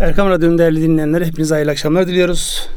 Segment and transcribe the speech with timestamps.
[0.00, 2.68] Erkam Radyo'nun değerli dinleyenlere hepinize hayırlı akşamlar diliyoruz.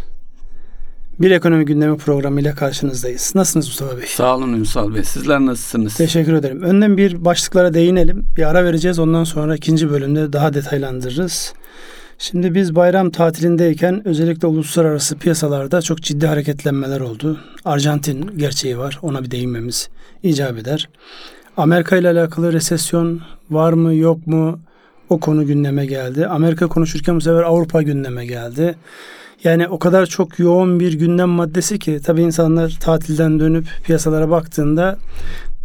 [1.20, 3.32] Bir ekonomi gündemi programıyla karşınızdayız.
[3.36, 4.06] Nasılsınız Mustafa Bey?
[4.08, 5.04] Sağ olun Ünsal Bey.
[5.04, 5.96] Sizler nasılsınız?
[5.96, 6.62] Teşekkür ederim.
[6.62, 8.26] Önden bir başlıklara değinelim.
[8.38, 9.00] Bir ara vereceğiz.
[9.00, 11.54] Ondan sonra ikinci bölümde daha detaylandırırız.
[12.18, 17.40] Şimdi biz bayram tatilindeyken özellikle uluslararası piyasalarda çok ciddi hareketlenmeler oldu.
[17.66, 19.00] Arjantin gerçeği var.
[19.02, 19.90] Ona bir değinmemiz
[20.24, 20.90] icap eder.
[21.58, 24.60] Amerika ile alakalı resesyon var mı yok mu?
[25.10, 26.28] O konu gündeme geldi.
[26.28, 28.76] Amerika konuşurken bu sefer Avrupa gündeme geldi.
[29.44, 34.98] Yani o kadar çok yoğun bir gündem maddesi ki tabii insanlar tatilden dönüp piyasalara baktığında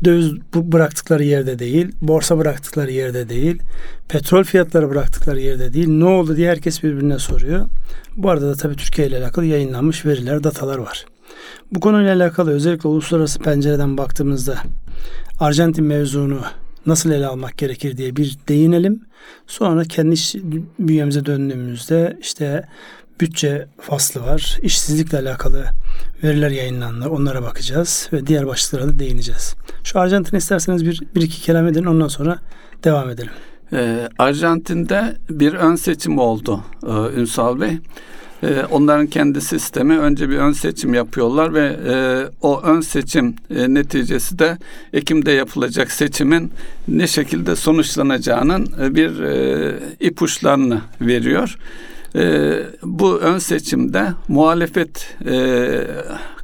[0.05, 3.59] döviz bıraktıkları yerde değil, borsa bıraktıkları yerde değil,
[4.09, 5.89] petrol fiyatları bıraktıkları yerde değil.
[5.89, 7.67] Ne oldu diye herkes birbirine soruyor.
[8.17, 11.05] Bu arada da tabii Türkiye ile alakalı yayınlanmış veriler, datalar var.
[11.73, 14.59] Bu konuyla alakalı özellikle uluslararası pencereden baktığımızda
[15.41, 16.41] Arjantin mevzunu
[16.87, 19.01] nasıl ele almak gerekir diye bir değinelim.
[19.47, 20.15] Sonra kendi
[20.79, 22.69] bünyemize döndüğümüzde işte
[23.21, 24.59] bütçe faslı var.
[24.63, 25.65] İşsizlikle alakalı
[26.23, 27.09] veriler yayınlandı.
[27.09, 29.55] Onlara bakacağız ve diğer başlıklara da değineceğiz.
[29.85, 32.39] Şu Arjantin isterseniz bir, bir iki kelam edin ondan sonra
[32.85, 33.33] devam edelim.
[33.73, 37.79] Ee, Arjantin'de bir ön seçim oldu ee, Ünsal Bey.
[38.45, 41.95] Ee, onların kendi sistemi önce bir ön seçim yapıyorlar ve e,
[42.43, 44.59] o ön seçim e, neticesi de
[44.93, 46.53] Ekim'de yapılacak seçimin
[46.89, 51.59] ne şekilde sonuçlanacağının e, bir e, ipuçlarını veriyor.
[52.17, 55.87] E, bu ön seçimde muhalefet e,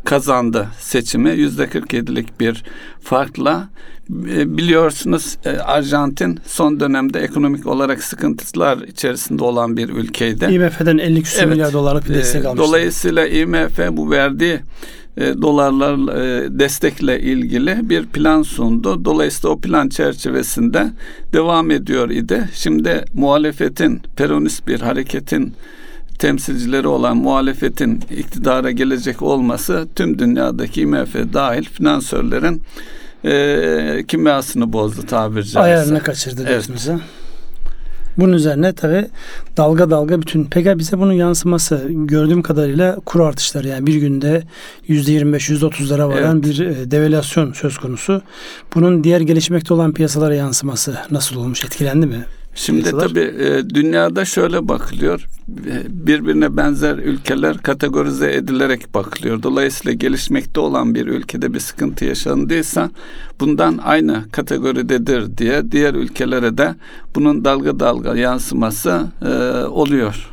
[0.05, 2.65] kazandı seçimi yüzde 47'lik bir
[3.01, 3.69] farkla
[4.11, 10.45] e, biliyorsunuz e, Arjantin son dönemde ekonomik olarak sıkıntılar içerisinde olan bir ülkeydi.
[10.45, 11.49] IMF'den 50 küsur evet.
[11.49, 12.69] milyar dolarlık bir destek almıştı.
[12.69, 14.61] Dolayısıyla IMF bu verdiği
[15.17, 19.05] e, dolarlar e, destekle ilgili bir plan sundu.
[19.05, 20.93] Dolayısıyla o plan çerçevesinde
[21.33, 22.49] devam ediyor idi.
[22.55, 25.55] Şimdi muhalefetin, peronist bir hareketin
[26.21, 32.63] temsilcileri olan muhalefetin iktidara gelecek olması tüm dünyadaki IMF dahil finansörlerin
[33.25, 35.61] e, kimyasını bozdu tabiri caizse.
[35.61, 37.01] Ayarını kaçırdı diyorsunuz evet.
[38.19, 39.07] Bunun üzerine tabi
[39.57, 44.43] dalga dalga bütün peki bize bunun yansıması gördüğüm kadarıyla kur artışları yani bir günde
[44.89, 46.59] yüzde yirmi beş yüzde otuzlara varan evet.
[46.59, 48.23] bir e, devalüasyon söz konusu.
[48.75, 52.25] Bunun diğer gelişmekte olan piyasalara yansıması nasıl olmuş etkilendi mi?
[52.55, 55.27] Şimdi tabii e, dünyada şöyle bakılıyor.
[55.67, 59.43] E, birbirine benzer ülkeler kategorize edilerek bakılıyor.
[59.43, 62.91] Dolayısıyla gelişmekte olan bir ülkede bir sıkıntı yaşandıysa
[63.41, 66.75] bundan aynı kategoridedir diye diğer ülkelere de
[67.15, 69.29] bunun dalga dalga yansıması e,
[69.65, 70.31] oluyor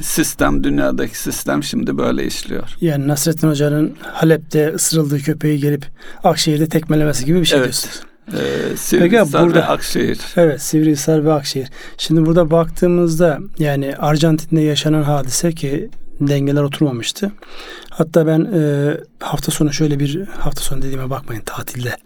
[0.00, 2.76] sistem dünyadaki sistem şimdi böyle işliyor.
[2.80, 5.86] Yani Nasrettin Hoca'nın Halep'te ısırıldığı köpeği gelip
[6.24, 7.66] Akşehir'de tekmelemesi gibi bir şey evet.
[7.66, 8.09] diyorsunuz.
[8.32, 10.18] Ee, Sivrihisar burada, ve Akşehir.
[10.36, 11.68] Evet Sivrihisar ve Akşehir.
[11.98, 17.32] Şimdi burada baktığımızda yani Arjantin'de yaşanan hadise ki dengeler oturmamıştı.
[17.90, 21.96] Hatta ben e, hafta sonu şöyle bir hafta sonu dediğime bakmayın tatilde.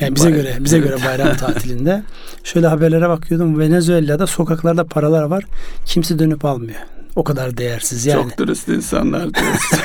[0.00, 0.88] Yani bize göre bize evet.
[0.88, 2.02] göre bayram tatilinde
[2.44, 3.58] şöyle haberlere bakıyordum.
[3.58, 5.44] Venezuela'da sokaklarda paralar var.
[5.86, 6.80] Kimse dönüp almıyor.
[7.18, 8.22] O kadar değersiz yani.
[8.22, 9.28] Çok dürüst insanlar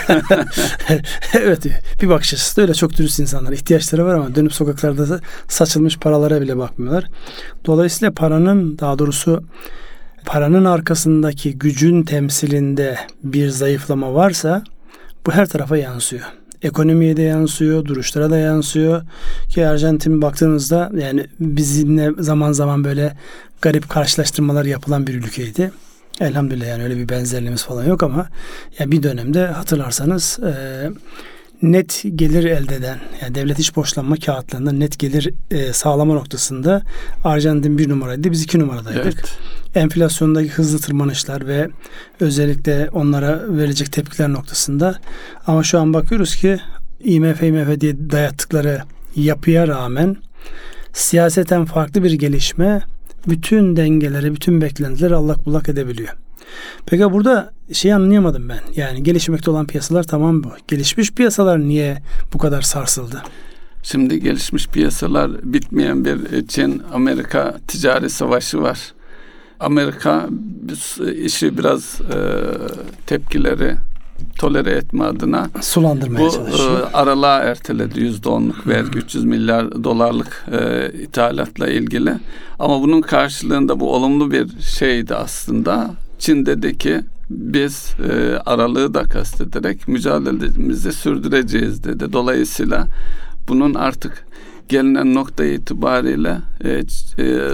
[1.34, 1.66] evet
[2.02, 3.52] bir bakış açısı da öyle çok dürüst insanlar.
[3.52, 7.06] ihtiyaçları var ama dönüp sokaklarda saçılmış paralara bile bakmıyorlar.
[7.66, 9.44] Dolayısıyla paranın daha doğrusu
[10.26, 14.64] paranın arkasındaki gücün temsilinde bir zayıflama varsa
[15.26, 16.24] bu her tarafa yansıyor.
[16.62, 19.02] Ekonomiye de yansıyor, duruşlara da yansıyor.
[19.50, 23.18] Ki Arjantin baktığınızda yani bizimle zaman zaman böyle
[23.62, 25.72] garip karşılaştırmalar yapılan bir ülkeydi.
[26.20, 28.30] Elhamdülillah yani öyle bir benzerliğimiz falan yok ama
[28.80, 30.54] yani bir dönemde hatırlarsanız e,
[31.62, 36.82] net gelir elde eden yani devlet iş borçlanma kağıtlarında net gelir e, sağlama noktasında
[37.24, 39.04] Arjantin bir numaraydı biz iki numaradaydık.
[39.04, 39.38] Evet.
[39.76, 41.70] Enflasyondaki hızlı tırmanışlar ve
[42.20, 45.00] özellikle onlara verecek tepkiler noktasında
[45.48, 46.60] ama şu an bakıyoruz ki
[47.04, 48.82] IMF IMF diye dayattıkları
[49.16, 50.16] yapıya rağmen
[50.94, 52.82] siyaseten farklı bir gelişme
[53.28, 56.16] bütün dengeleri, bütün beklentileri allak bullak edebiliyor.
[56.86, 58.60] Peki burada şey anlayamadım ben.
[58.76, 60.50] Yani gelişmekte olan piyasalar tamam bu.
[60.68, 62.02] Gelişmiş piyasalar niye
[62.34, 63.24] bu kadar sarsıldı?
[63.84, 68.94] Şimdi gelişmiş piyasalar bitmeyen bir Çin Amerika ticari savaşı var.
[69.60, 70.30] Amerika
[71.16, 72.18] işi biraz e,
[73.06, 73.76] tepkileri
[74.38, 76.80] tolere etme adına sulandırmaya bu, çalışıyor.
[76.80, 82.14] Bu e, aralığa erteledi yüzde onluk vergi 300 milyar dolarlık e, ithalatla ilgili.
[82.60, 85.92] Ama bunun karşılığında bu olumlu bir şeydi aslında.
[86.20, 92.14] Çin dedi ki biz e, aralığı da kastederek mücadelemizi sürdüreceğiz dedi.
[92.14, 92.88] Dolayısıyla
[93.48, 94.26] bunun artık
[94.70, 96.84] gelinen nokta itibariyle e, e,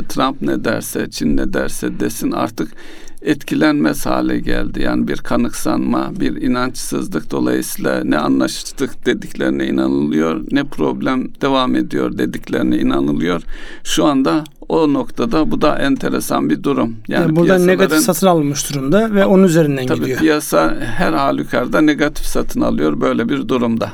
[0.09, 2.71] Trump ne derse, Çin ne derse desin artık
[3.21, 4.81] etkilenmez hale geldi.
[4.81, 12.77] Yani bir kanıksanma, bir inançsızlık dolayısıyla ne anlaştık dediklerine inanılıyor, ne problem devam ediyor dediklerine
[12.77, 13.41] inanılıyor.
[13.83, 16.97] Şu anda o noktada bu da enteresan bir durum.
[17.07, 20.19] Yani, yani burada negatif satın alınmış durumda ve onun üzerinden tabii gidiyor.
[20.19, 23.91] piyasa her halükarda negatif satın alıyor böyle bir durumda.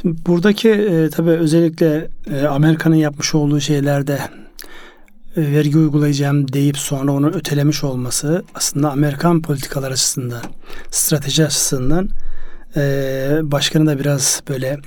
[0.00, 4.18] Şimdi buradaki e, tabii özellikle e, Amerika'nın yapmış olduğu şeylerde
[5.36, 10.42] vergi uygulayacağım deyip sonra onu ötelemiş olması aslında Amerikan politikalar açısından,
[10.90, 12.08] strateji açısından
[12.76, 12.80] e,
[13.42, 14.78] başkanı da biraz böyle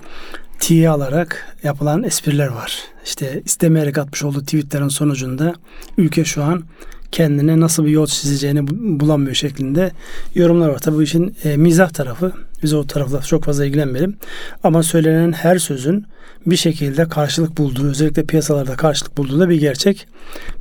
[0.60, 2.78] tiye alarak yapılan espriler var.
[3.06, 5.54] İşte istemeyerek atmış olduğu tweetlerin sonucunda
[5.98, 6.64] ülke şu an
[7.12, 8.68] kendine nasıl bir yol çizeceğini
[9.00, 9.92] bulamıyor şeklinde
[10.36, 10.80] yorumlar var.
[10.80, 12.32] Tabii bu işin e, mizah tarafı.
[12.64, 14.18] Biz o tarafla çok fazla ilgilenmeyelim.
[14.64, 16.06] Ama söylenen her sözün
[16.46, 20.08] bir şekilde karşılık bulduğu, özellikle piyasalarda karşılık bulduğu da bir gerçek.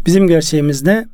[0.07, 1.09] Bizim gerçeğimizde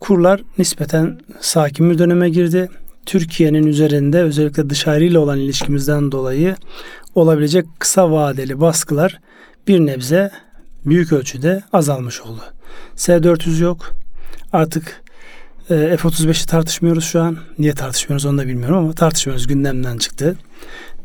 [0.00, 2.68] kurlar nispeten sakin bir döneme girdi.
[3.06, 6.56] Türkiye'nin üzerinde özellikle dışarıyla olan ilişkimizden dolayı
[7.14, 9.20] olabilecek kısa vadeli baskılar
[9.68, 10.30] bir nebze
[10.84, 12.40] büyük ölçüde azalmış oldu.
[12.96, 13.92] S-400 yok.
[14.52, 15.02] Artık
[15.70, 17.38] e, F-35'i tartışmıyoruz şu an.
[17.58, 19.46] Niye tartışmıyoruz onu da bilmiyorum ama tartışmıyoruz.
[19.46, 20.36] Gündemden çıktı.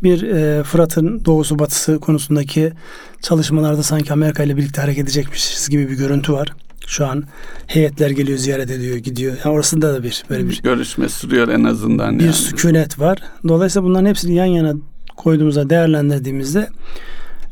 [0.03, 2.74] Bir e, Fırat'ın doğusu batısı konusundaki
[3.21, 6.53] çalışmalarda sanki Amerika ile birlikte hareket edecekmişiz gibi bir görüntü var.
[6.88, 7.24] Şu an
[7.68, 9.38] heyetler geliyor ziyaret ediyor gidiyor.
[9.45, 12.19] Yani orasında da bir böyle bir görüşme sürüyor en azından.
[12.19, 12.33] Bir yani.
[12.33, 13.18] sükunet var.
[13.48, 14.74] Dolayısıyla bunların hepsini yan yana
[15.18, 16.69] koyduğumuzda değerlendirdiğimizde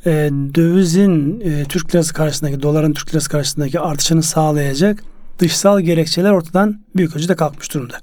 [0.05, 0.11] e,
[0.55, 5.03] dövizin e, Türk lirası karşısındaki doların Türk lirası karşısındaki artışını sağlayacak
[5.39, 7.97] dışsal gerekçeler ortadan büyük ölçüde kalkmış durumda.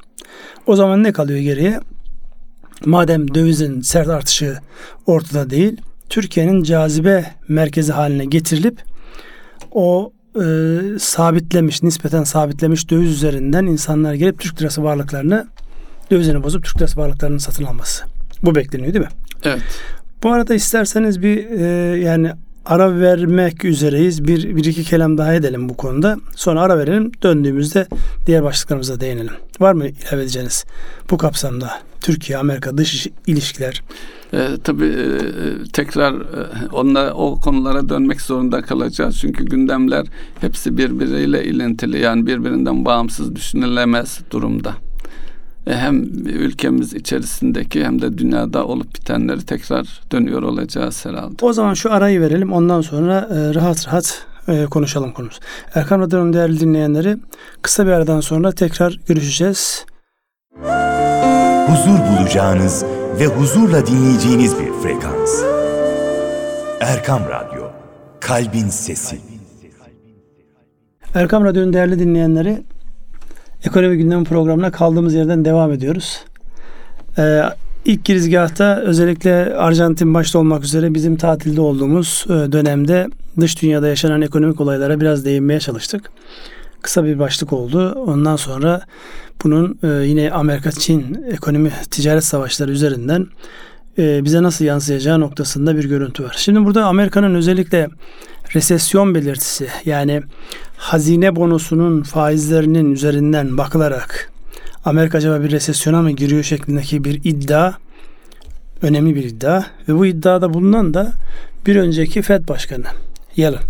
[0.67, 1.81] O zaman ne kalıyor geriye?
[2.85, 4.59] Madem dövizin sert artışı
[5.07, 8.83] ortada değil, Türkiye'nin cazibe merkezi haline getirilip
[9.73, 10.45] o e,
[10.99, 15.47] sabitlemiş, nispeten sabitlemiş döviz üzerinden insanlar gelip Türk lirası varlıklarını
[16.11, 18.05] dövizini bozup Türk lirası varlıklarını satın alması.
[18.43, 19.11] Bu bekleniyor değil mi?
[19.45, 19.63] Evet.
[20.23, 21.65] Bu arada isterseniz bir e,
[21.99, 22.33] yani
[22.67, 24.25] ara vermek üzereyiz.
[24.25, 26.17] Bir, bir iki kelam daha edelim bu konuda.
[26.37, 27.13] Sonra ara verelim.
[27.23, 27.87] Döndüğümüzde
[28.27, 29.33] diğer başlıklarımıza değinelim.
[29.61, 30.65] Var mı ilave edeceğiniz
[31.11, 31.71] bu kapsamda?
[32.01, 33.83] Türkiye-Amerika dış ilişkiler.
[34.33, 35.19] E, tabii e,
[35.73, 39.19] tekrar e, onlara, o konulara dönmek zorunda kalacağız.
[39.21, 40.07] Çünkü gündemler
[40.41, 42.01] hepsi birbiriyle ilintili.
[42.01, 44.75] Yani birbirinden bağımsız düşünülemez durumda.
[45.67, 51.35] E, hem ülkemiz içerisindeki hem de dünyada olup bitenleri tekrar dönüyor olacağız herhalde.
[51.43, 52.53] O zaman şu arayı verelim.
[52.53, 55.41] Ondan sonra e, rahat rahat e, konuşalım konumuz.
[55.75, 57.17] Erkan Radyo'nun değerli dinleyenleri
[57.63, 59.87] kısa bir aradan sonra tekrar görüşeceğiz.
[61.67, 62.85] Huzur bulacağınız
[63.21, 65.43] ve huzurla dinleyeceğiniz bir frekans.
[66.81, 67.71] Erkam Radyo,
[68.21, 69.19] Kalbin Sesi.
[71.15, 72.63] Erkam Radyo'nun değerli dinleyenleri
[73.67, 76.21] Ekonomi Gündemi programına kaldığımız yerden devam ediyoruz.
[77.19, 77.43] Ee,
[77.85, 83.09] ilk girizgahta özellikle Arjantin başta olmak üzere bizim tatilde olduğumuz e, dönemde
[83.41, 86.11] dış dünyada yaşanan ekonomik olaylara biraz değinmeye çalıştık.
[86.83, 87.93] Kısa bir başlık oldu.
[88.07, 88.81] Ondan sonra
[89.45, 93.27] bunun e, yine Amerika-Çin ekonomi ticaret savaşları üzerinden
[93.99, 96.35] e, bize nasıl yansıyacağı noktasında bir görüntü var.
[96.39, 97.89] Şimdi burada Amerika'nın özellikle
[98.57, 100.23] resesyon belirtisi yani
[100.77, 104.33] hazine bonosunun faizlerinin üzerinden bakılarak
[104.85, 107.73] Amerika acaba bir resesyona mı giriyor şeklindeki bir iddia
[108.83, 111.13] önemli bir iddia ve bu iddiada bulunan da
[111.67, 112.85] bir önceki Fed Başkanı
[113.37, 113.63] Yellen.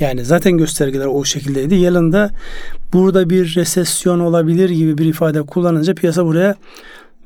[0.00, 1.74] Yani zaten göstergeler o şekildeydi.
[1.74, 2.30] Yellen da
[2.92, 6.54] burada bir resesyon olabilir gibi bir ifade kullanınca piyasa buraya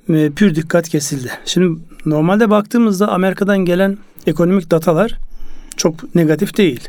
[0.08, 1.30] e, pür dikkat kesildi.
[1.44, 5.18] Şimdi normalde baktığımızda Amerika'dan gelen ekonomik datalar
[5.78, 6.88] çok negatif değil.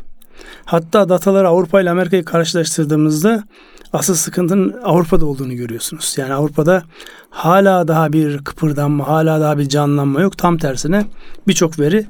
[0.64, 3.44] Hatta dataları Avrupa ile Amerika'yı karşılaştırdığımızda
[3.92, 6.14] asıl sıkıntının Avrupa'da olduğunu görüyorsunuz.
[6.18, 6.82] Yani Avrupa'da
[7.30, 10.38] hala daha bir kıpırdanma, hala daha bir canlanma yok.
[10.38, 11.06] Tam tersine
[11.48, 12.06] birçok veri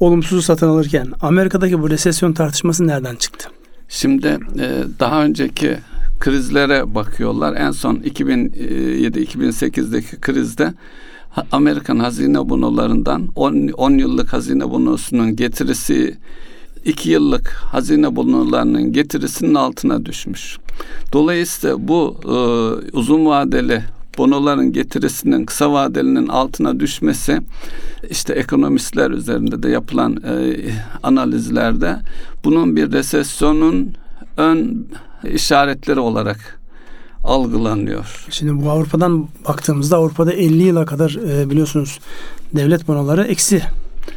[0.00, 3.48] olumsuzu satın alırken Amerika'daki bu resesyon tartışması nereden çıktı?
[3.88, 5.76] Şimdi e, daha önceki
[6.20, 7.56] krizlere bakıyorlar.
[7.56, 10.74] En son 2007-2008'deki krizde
[11.52, 16.16] Amerikan hazine bonolarından 10 yıllık hazine bonosunun getirisi
[16.84, 20.58] 2 yıllık hazine bonolarının getirisinin altına düşmüş.
[21.12, 22.36] Dolayısıyla bu e,
[22.96, 23.82] uzun vadeli
[24.18, 27.40] bonoların getirisinin kısa vadelinin altına düşmesi
[28.10, 30.56] işte ekonomistler üzerinde de yapılan e,
[31.02, 31.96] analizlerde
[32.44, 33.94] bunun bir resesyonun
[34.36, 34.86] ön
[35.32, 36.60] işaretleri olarak
[37.24, 38.26] algılanıyor.
[38.30, 41.98] Şimdi bu Avrupa'dan baktığımızda Avrupa'da 50 yıla kadar e, biliyorsunuz
[42.54, 43.62] devlet bonoları eksi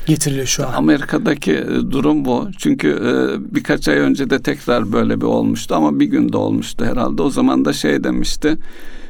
[0.06, 0.74] getiriliyor şu an.
[0.74, 2.48] Amerika'daki e, durum bu.
[2.58, 3.12] Çünkü e,
[3.56, 7.22] birkaç ay önce de tekrar böyle bir olmuştu ama bir günde olmuştu herhalde.
[7.22, 8.58] O zaman da şey demişti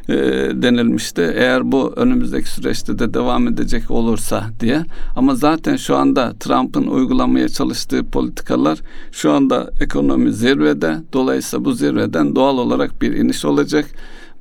[0.09, 0.15] e,
[0.61, 1.33] denilmişti.
[1.35, 4.83] Eğer bu önümüzdeki süreçte de devam edecek olursa diye.
[5.15, 8.79] Ama zaten şu anda Trump'ın uygulamaya çalıştığı politikalar
[9.11, 10.97] şu anda ekonomi zirvede.
[11.13, 13.85] Dolayısıyla bu zirveden doğal olarak bir iniş olacak.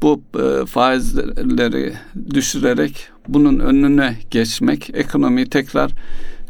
[0.02, 1.92] Bu e, faizleri
[2.34, 5.92] düşürerek bunun önüne geçmek, ekonomiyi tekrar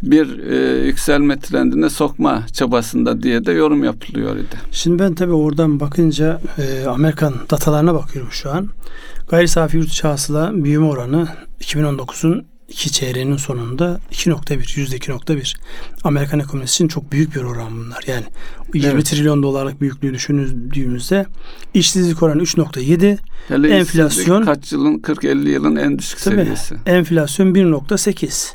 [0.02, 4.56] bir e, yükselme trendine sokma çabasında diye de yorum yapılıyor idi.
[4.72, 8.68] Şimdi ben tabii oradan bakınca e, Amerikan datalarına bakıyorum şu an.
[9.28, 11.28] Gayri safi yurt içi hasıla büyüme oranı
[11.60, 15.56] 2019'un iki çeyreğinin sonunda 2.1, yüzde 2.1.
[16.04, 18.04] Amerikan ekonomisi için çok büyük bir oran bunlar.
[18.06, 18.24] Yani
[18.74, 19.06] 20 Evet.
[19.06, 21.26] trilyon dolarlık büyüklüğü düşündüğümüzde
[21.74, 26.34] işsizlik oranı 3.7, Hele Enflasyon- kaç yılın 40-50 yılın en düşük Tabii.
[26.36, 26.74] seviyesi.
[26.86, 28.54] enflasyon 1.8.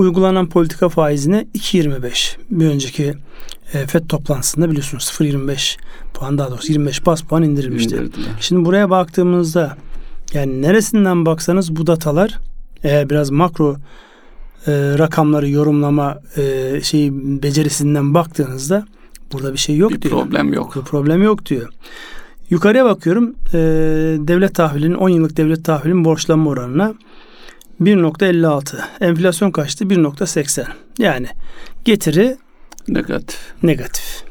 [0.00, 2.36] Uygulanan politika faizine 2.25.
[2.50, 3.14] Bir önceki
[3.74, 5.78] e, FED toplantısında biliyorsunuz 0.25
[6.14, 7.94] puan daha doğrusu 25 bas puan indirilmişti.
[7.94, 8.28] İndirdiler.
[8.40, 9.76] Şimdi buraya baktığımızda
[10.34, 12.38] yani neresinden baksanız bu datalar
[12.82, 13.76] eğer biraz makro
[14.66, 18.86] e, rakamları yorumlama e, şeyi becerisinden baktığınızda
[19.32, 20.14] burada bir şey yok Bir diyor.
[20.14, 20.76] problem yok.
[20.76, 21.68] Bir problem yok diyor.
[22.50, 23.58] Yukarıya bakıyorum e,
[24.28, 26.94] devlet tahvilinin 10 yıllık devlet tahvilinin borçlanma oranına
[27.80, 28.76] 1.56.
[29.00, 29.84] Enflasyon kaçtı?
[29.84, 30.64] 1.80.
[30.98, 31.26] Yani
[31.84, 32.36] getiri
[32.88, 33.38] Negatif.
[33.62, 34.22] negatif.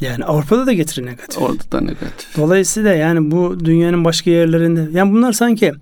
[0.00, 1.42] Yani Avrupa'da da getiri negatif.
[1.42, 2.36] Orada da negatif.
[2.36, 5.72] Dolayısıyla yani bu dünyanın başka yerlerinde yani bunlar sanki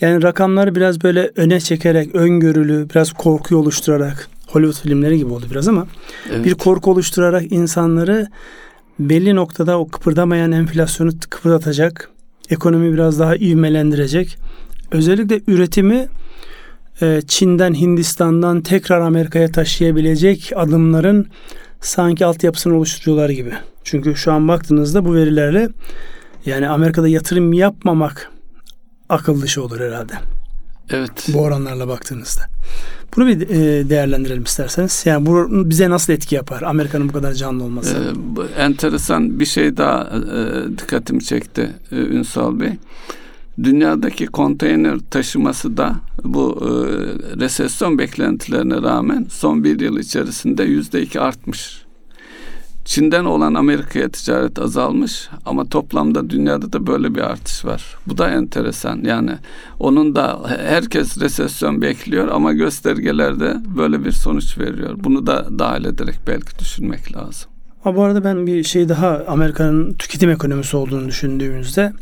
[0.00, 5.68] yani rakamları biraz böyle öne çekerek öngörülü biraz korku oluşturarak Hollywood filmleri gibi oldu biraz
[5.68, 5.86] ama
[6.32, 6.44] Evet.
[6.44, 8.26] bir korku oluşturarak insanları
[8.98, 12.10] belli noktada o kıpırdamayan enflasyonu kıpırdatacak,
[12.50, 14.38] ekonomi biraz daha ivmelendirecek.
[14.96, 16.08] Özellikle üretimi
[17.02, 21.26] e, Çin'den, Hindistan'dan tekrar Amerika'ya taşıyabilecek adımların
[21.80, 23.52] sanki altyapısını oluşturuyorlar gibi.
[23.84, 25.68] Çünkü şu an baktığınızda bu verilerle
[26.46, 28.30] yani Amerika'da yatırım yapmamak
[29.08, 30.12] akıl dışı olur herhalde.
[30.90, 31.28] Evet.
[31.34, 32.42] Bu oranlarla baktığınızda.
[33.16, 35.02] Bunu bir e, değerlendirelim isterseniz.
[35.06, 37.96] Yani bu bize nasıl etki yapar Amerika'nın bu kadar canlı olması?
[37.96, 42.72] Ee, enteresan bir şey daha e, dikkatimi çekti e, Ünsal Bey.
[43.62, 45.94] Dünyadaki konteyner taşıması da
[46.24, 46.66] bu e,
[47.40, 51.86] resesyon beklentilerine rağmen son bir yıl içerisinde yüzde iki artmış.
[52.86, 57.96] Çin'den olan Amerika'ya ticaret azalmış ama toplamda dünyada da böyle bir artış var.
[58.06, 59.04] Bu da enteresan.
[59.04, 59.32] Yani
[59.78, 64.94] onun da herkes resesyon bekliyor ama göstergelerde böyle bir sonuç veriyor.
[64.96, 67.55] Bunu da dahil ederek belki düşünmek lazım.
[67.86, 71.92] Ama bu arada ben bir şey daha Amerika'nın tüketim ekonomisi olduğunu düşündüğümüzde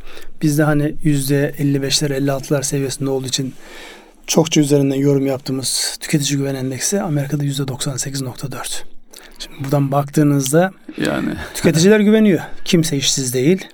[0.43, 3.55] bizde hani yüzde 55'ler 56'lar seviyesinde olduğu için
[4.27, 8.83] çokça üzerinden yorum yaptığımız tüketici güven endeksi Amerika'da yüzde 98.4.
[9.39, 12.41] Şimdi buradan baktığınızda Yani tüketiciler güveniyor.
[12.65, 13.67] Kimse işsiz değil.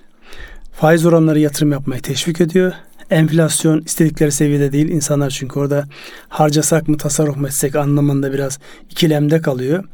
[0.73, 2.73] Faiz oranları yatırım yapmayı teşvik ediyor.
[3.11, 4.89] Enflasyon istedikleri seviyede değil.
[4.89, 5.85] İnsanlar çünkü orada
[6.29, 8.59] harcasak mı tasarruf mu etsek anlamında biraz
[8.91, 9.85] ikilemde kalıyor.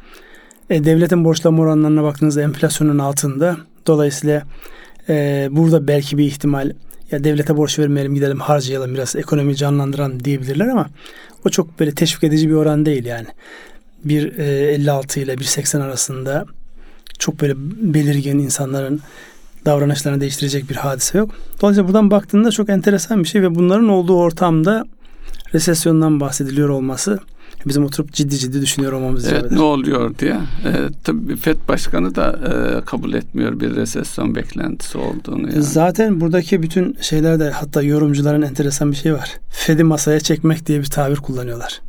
[0.70, 3.56] E, devletin borçlanma oranlarına baktığınızda enflasyonun altında.
[3.86, 4.42] Dolayısıyla
[5.08, 6.72] e, burada belki bir ihtimal
[7.10, 10.86] ya devlete borç vermeyelim gidelim harcayalım biraz ekonomiyi canlandıran diyebilirler ama
[11.46, 13.26] o çok böyle teşvik edici bir oran değil yani.
[14.06, 16.46] 1.56 ile 1.80 arasında
[17.18, 17.54] çok böyle
[17.94, 19.00] belirgin insanların
[19.64, 21.30] davranışlarını değiştirecek bir hadise yok.
[21.60, 24.84] Dolayısıyla buradan baktığında çok enteresan bir şey ve bunların olduğu ortamda
[25.54, 27.18] resesyondan bahsediliyor olması
[27.66, 30.34] bizim oturup ciddi ciddi düşünüyor olmamız evet ne oluyor diye.
[30.64, 30.72] E,
[31.04, 35.50] tabii FED Başkanı da e, kabul etmiyor bir resesyon beklentisi olduğunu.
[35.50, 35.62] Yani.
[35.62, 39.30] Zaten buradaki bütün şeylerde hatta yorumcuların enteresan bir şey var.
[39.50, 41.80] Fed'i masaya çekmek diye bir tabir kullanıyorlar.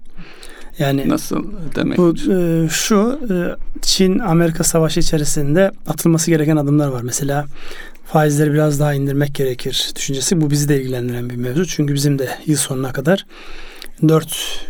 [0.79, 1.97] Yani Nasıl demek?
[1.97, 3.35] bu e, şu e,
[3.81, 7.01] Çin Amerika savaşı içerisinde atılması gereken adımlar var.
[7.01, 7.45] Mesela
[8.05, 10.41] faizleri biraz daha indirmek gerekir düşüncesi.
[10.41, 11.65] Bu bizi de ilgilendiren bir mevzu.
[11.65, 13.25] Çünkü bizim de yıl sonuna kadar
[14.07, 14.67] 4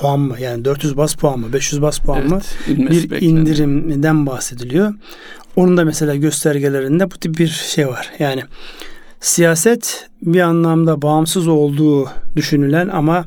[0.00, 3.40] puan mı yani 400 bas puan mı 500 bas puan mı evet, inmesi bir bekleniyor.
[3.40, 4.94] indirimden bahsediliyor.
[5.56, 8.10] Onun da mesela göstergelerinde bu tip bir şey var.
[8.18, 8.42] Yani
[9.20, 13.24] siyaset bir anlamda bağımsız olduğu düşünülen ama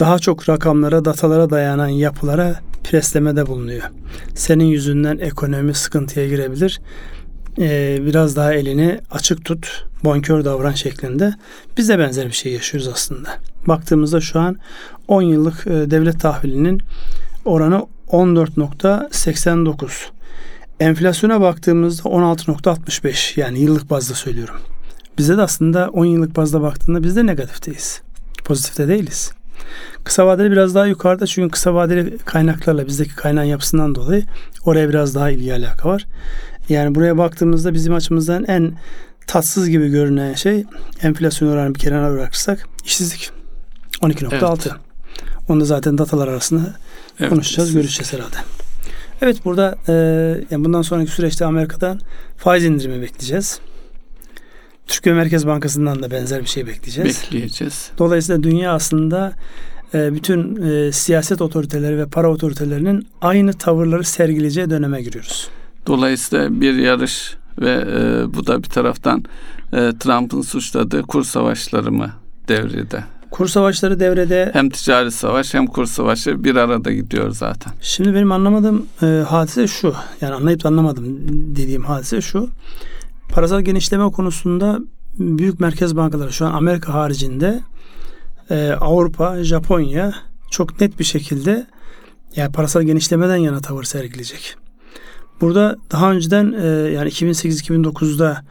[0.00, 3.82] daha çok rakamlara, datalara dayanan yapılara preslemede bulunuyor.
[4.34, 6.80] Senin yüzünden ekonomi sıkıntıya girebilir.
[7.58, 11.34] Ee, biraz daha elini açık tut, bonkör davran şeklinde.
[11.76, 13.28] Biz de benzer bir şey yaşıyoruz aslında.
[13.66, 14.56] Baktığımızda şu an
[15.08, 16.82] 10 yıllık e, devlet tahvilinin
[17.44, 19.90] oranı 14.89.
[20.80, 24.56] Enflasyona baktığımızda 16.65 yani yıllık bazda söylüyorum.
[25.18, 28.02] Bize de aslında 10 yıllık bazda baktığında biz de negatifteyiz.
[28.44, 29.32] Pozitifte değiliz.
[30.04, 34.24] Kısa vadeli biraz daha yukarıda çünkü kısa vadeli kaynaklarla bizdeki kaynağın yapısından dolayı
[34.64, 36.06] oraya biraz daha ilgi alaka var.
[36.68, 38.72] Yani buraya baktığımızda bizim açımızdan en
[39.26, 40.64] tatsız gibi görünen şey
[41.02, 43.30] enflasyon oranı bir kenara bırakırsak işsizlik
[44.00, 44.50] 12.6.
[44.52, 44.72] Evet.
[45.48, 46.74] Onu da zaten datalar arasında
[47.20, 48.36] evet, konuşacağız, görüşeceğiz herhalde.
[49.22, 49.92] Evet burada e,
[50.50, 52.00] yani bundan sonraki süreçte Amerika'dan
[52.36, 53.60] faiz indirimi bekleyeceğiz.
[54.86, 57.22] Türkiye Merkez Bankası'ndan da benzer bir şey bekleyeceğiz.
[57.22, 57.90] Bekleyeceğiz.
[57.98, 59.32] Dolayısıyla dünya aslında
[59.94, 65.48] e, bütün e, siyaset otoriteleri ve para otoritelerinin aynı tavırları sergileyeceği döneme giriyoruz.
[65.86, 69.24] Dolayısıyla bir yarış ve e, bu da bir taraftan
[69.72, 72.10] e, Trump'ın suçladığı kur savaşları mı
[72.48, 73.04] devrede?
[73.30, 74.50] Kur savaşları devrede.
[74.52, 77.72] Hem ticari savaş hem kur savaşı bir arada gidiyor zaten.
[77.80, 79.94] Şimdi benim anlamadığım e, hadise şu.
[80.20, 81.04] Yani anlayıp anlamadım
[81.56, 82.48] dediğim hadise şu.
[83.28, 84.78] Parasal genişleme konusunda
[85.18, 87.60] büyük merkez bankaları şu an Amerika haricinde
[88.50, 90.14] e, Avrupa, Japonya
[90.50, 91.66] çok net bir şekilde
[92.36, 94.56] yani parasal genişlemeden yana tavır sergileyecek.
[95.40, 98.42] Burada daha önceden e, yani 2008-2009'da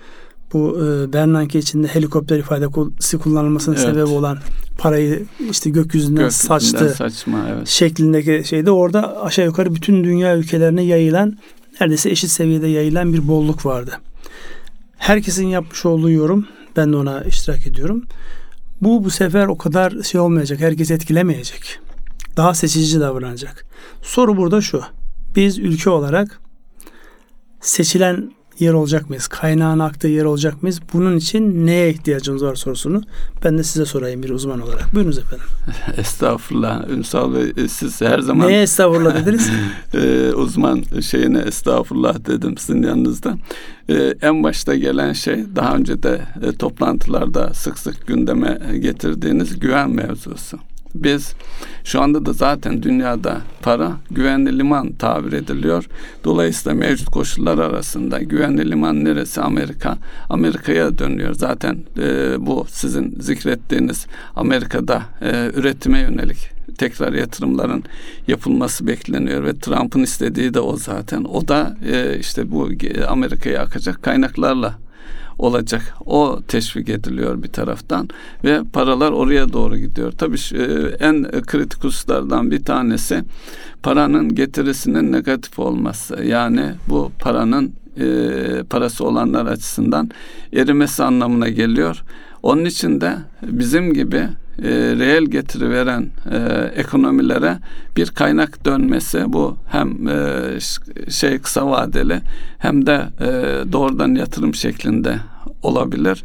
[0.54, 3.86] bu e, Bernanke içinde helikopter ifadesi kullanılmasının evet.
[3.86, 4.38] sebebi olan
[4.78, 7.68] parayı işte gökyüzünden, gökyüzünden saçtı saçma, evet.
[7.68, 11.38] şeklindeki şeyde orada aşağı yukarı bütün dünya ülkelerine yayılan
[11.80, 13.92] neredeyse eşit seviyede yayılan bir bolluk vardı.
[14.98, 18.06] Herkesin yapmış olduğu yorum ben de ona iştirak ediyorum.
[18.82, 20.60] Bu bu sefer o kadar şey olmayacak.
[20.60, 21.80] Herkes etkilemeyecek.
[22.38, 23.66] Daha seçici davranacak.
[24.02, 24.84] Soru burada şu.
[25.36, 26.40] Biz ülke olarak
[27.64, 29.28] seçilen yer olacak mıyız?
[29.28, 30.80] Kaynağın aktığı yer olacak mıyız?
[30.94, 33.02] Bunun için neye ihtiyacımız var sorusunu
[33.44, 34.94] ben de size sorayım bir uzman olarak.
[34.96, 35.46] Buyurunuz efendim.
[35.98, 39.50] Estağfurullah Ünsal Bey siz her zaman Neye estağfurullah dediniz?
[39.94, 43.38] e, uzman şeyine estağfurullah dedim sizin yanınızda.
[43.90, 49.90] E, en başta gelen şey daha önce de e, toplantılarda sık sık gündeme getirdiğiniz güven
[49.90, 50.60] mevzusu.
[50.96, 51.34] Biz
[51.84, 55.86] şu anda da zaten dünyada para güvenli liman tabir ediliyor.
[56.24, 59.98] Dolayısıyla mevcut koşullar arasında güvenli liman neresi Amerika?
[60.30, 61.34] Amerika'ya dönüyor.
[61.34, 67.84] Zaten e, bu sizin zikrettiğiniz Amerika'da e, üretime yönelik tekrar yatırımların
[68.28, 71.24] yapılması bekleniyor ve Trump'ın istediği de o zaten.
[71.24, 72.70] O da e, işte bu
[73.08, 74.76] Amerika'ya akacak kaynaklarla
[75.38, 75.94] olacak.
[76.06, 78.10] O teşvik ediliyor bir taraftan
[78.44, 80.12] ve paralar oraya doğru gidiyor.
[80.12, 80.64] Tabii e,
[81.00, 83.24] en kritik hususlardan bir tanesi
[83.84, 86.24] paranın getirisinin negatif olması.
[86.24, 88.06] Yani bu paranın e,
[88.70, 90.10] parası olanlar açısından
[90.54, 92.04] erimesi anlamına geliyor.
[92.44, 94.28] Onun için de bizim gibi
[94.62, 96.38] e, reel getiri veren e,
[96.76, 97.58] ekonomilere
[97.98, 99.24] bir kaynak dönmesi.
[99.28, 100.60] Bu hem e,
[101.10, 102.22] şey kısa vadeli
[102.58, 103.28] hem de e,
[103.72, 105.20] doğrudan yatırım şeklinde
[105.62, 106.24] olabilir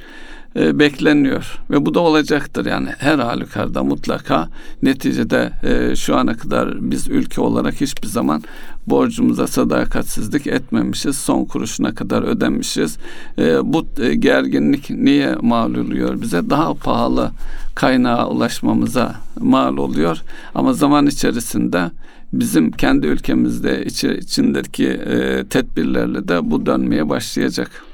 [0.58, 1.58] e, bekleniyor.
[1.70, 2.88] Ve bu da olacaktır yani.
[2.98, 4.48] Her halükarda mutlaka
[4.82, 8.42] neticede e, şu ana kadar biz ülke olarak hiçbir zaman
[8.86, 11.18] borcumuza sadakatsizlik etmemişiz.
[11.18, 12.98] Son kuruşuna kadar ödemişiz.
[13.38, 16.50] E, bu e, gerginlik niye mal oluyor bize?
[16.50, 17.30] Daha pahalı
[17.74, 20.18] kaynağa ulaşmamıza mal oluyor.
[20.54, 21.90] Ama zaman içerisinde
[22.32, 27.87] bizim kendi ülkemizde içi, içindeki e, tedbirlerle de bu dönmeye başlayacak.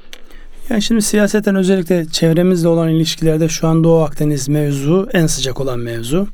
[0.69, 5.79] Yani şimdi siyaseten özellikle çevremizle olan ilişkilerde şu an Doğu Akdeniz mevzu en sıcak olan
[5.79, 6.27] mevzu.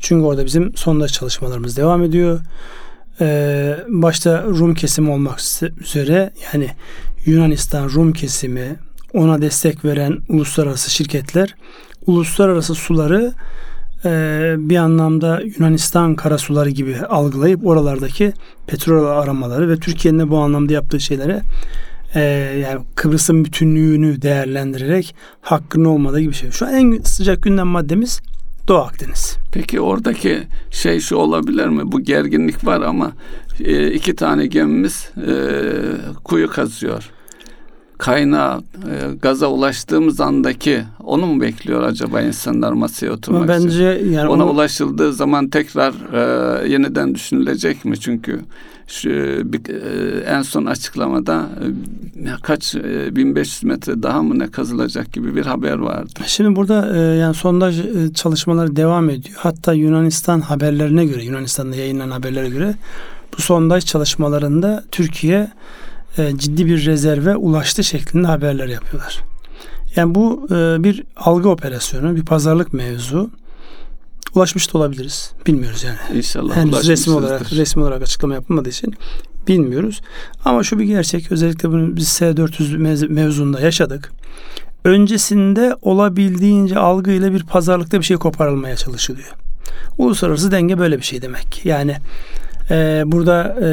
[0.00, 2.40] Çünkü orada bizim sondaj çalışmalarımız devam ediyor.
[3.20, 5.40] Ee, başta Rum kesimi olmak
[5.80, 6.70] üzere yani
[7.26, 8.76] Yunanistan Rum kesimi
[9.12, 11.54] ona destek veren uluslararası şirketler
[12.06, 13.32] uluslararası suları
[14.04, 14.10] e,
[14.58, 18.32] bir anlamda Yunanistan karasuları gibi algılayıp oralardaki
[18.66, 21.40] petrol aramaları ve Türkiye'nin de bu anlamda yaptığı şeylere
[22.14, 22.20] e,
[22.64, 26.50] yani Kıbrıs'ın bütünlüğünü değerlendirerek hakkının olmadığı gibi şey.
[26.50, 28.20] Şu an en sıcak gündem maddemiz
[28.68, 29.36] Doğu Akdeniz.
[29.52, 31.92] Peki oradaki şey şu olabilir mi?
[31.92, 33.12] Bu gerginlik var ama
[33.60, 35.32] e, iki tane gemimiz e,
[36.24, 37.10] kuyu kazıyor
[37.98, 44.12] kaynağı e, gaza ulaştığımız andaki onu mu bekliyor acaba insanlar masaya oturmak Bence için?
[44.12, 44.52] yani ona onu...
[44.52, 48.00] ulaşıldığı zaman tekrar e, yeniden düşünülecek mi?
[48.00, 48.40] Çünkü
[48.86, 49.08] şu
[49.52, 51.48] bir, e, en son açıklamada
[52.16, 56.20] e, kaç e, 1500 metre daha mı ne kazılacak gibi bir haber vardı.
[56.26, 59.36] Şimdi burada e, yani sondaj e, çalışmaları devam ediyor.
[59.38, 62.74] Hatta Yunanistan haberlerine göre Yunanistan'da yayınlanan haberlere göre
[63.38, 65.50] bu sondaj çalışmalarında Türkiye
[66.18, 69.20] e, ciddi bir rezerve ulaştı şeklinde haberler yapıyorlar.
[69.96, 73.30] Yani bu e, bir algı operasyonu, bir pazarlık mevzu.
[74.34, 75.32] Ulaşmış da olabiliriz.
[75.46, 76.18] Bilmiyoruz yani.
[76.18, 78.94] İnşallah Henüz resmi olarak resmi olarak açıklama yapılmadığı için
[79.48, 80.00] bilmiyoruz.
[80.44, 81.32] Ama şu bir gerçek.
[81.32, 84.12] Özellikle bunu biz S400 mevzunda yaşadık.
[84.84, 89.32] Öncesinde olabildiğince algıyla bir pazarlıkta bir şey koparılmaya çalışılıyor.
[89.98, 91.64] Uluslararası denge böyle bir şey demek.
[91.64, 91.96] Yani
[92.70, 93.68] e, burada e,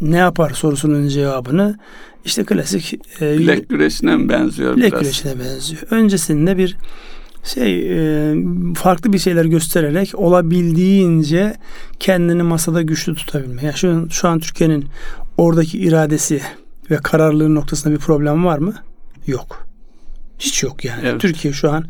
[0.00, 1.78] ne yapar sorusunun cevabını
[2.24, 5.02] işte klasik e, bilek güreşine mi benziyor bilek biraz?
[5.02, 5.82] güreşine benziyor.
[5.90, 6.76] Öncesinde bir
[7.44, 8.34] şey e,
[8.74, 11.54] farklı bir şeyler göstererek olabildiğince
[12.00, 13.64] kendini masada güçlü tutabilme.
[13.64, 14.86] Yani şu, şu an Türkiye'nin
[15.36, 16.40] oradaki iradesi
[16.90, 18.74] ve kararlılığı noktasında bir problem var mı?
[19.26, 19.66] Yok.
[20.38, 21.00] Hiç yok yani.
[21.04, 21.20] Evet.
[21.20, 21.84] Türkiye şu an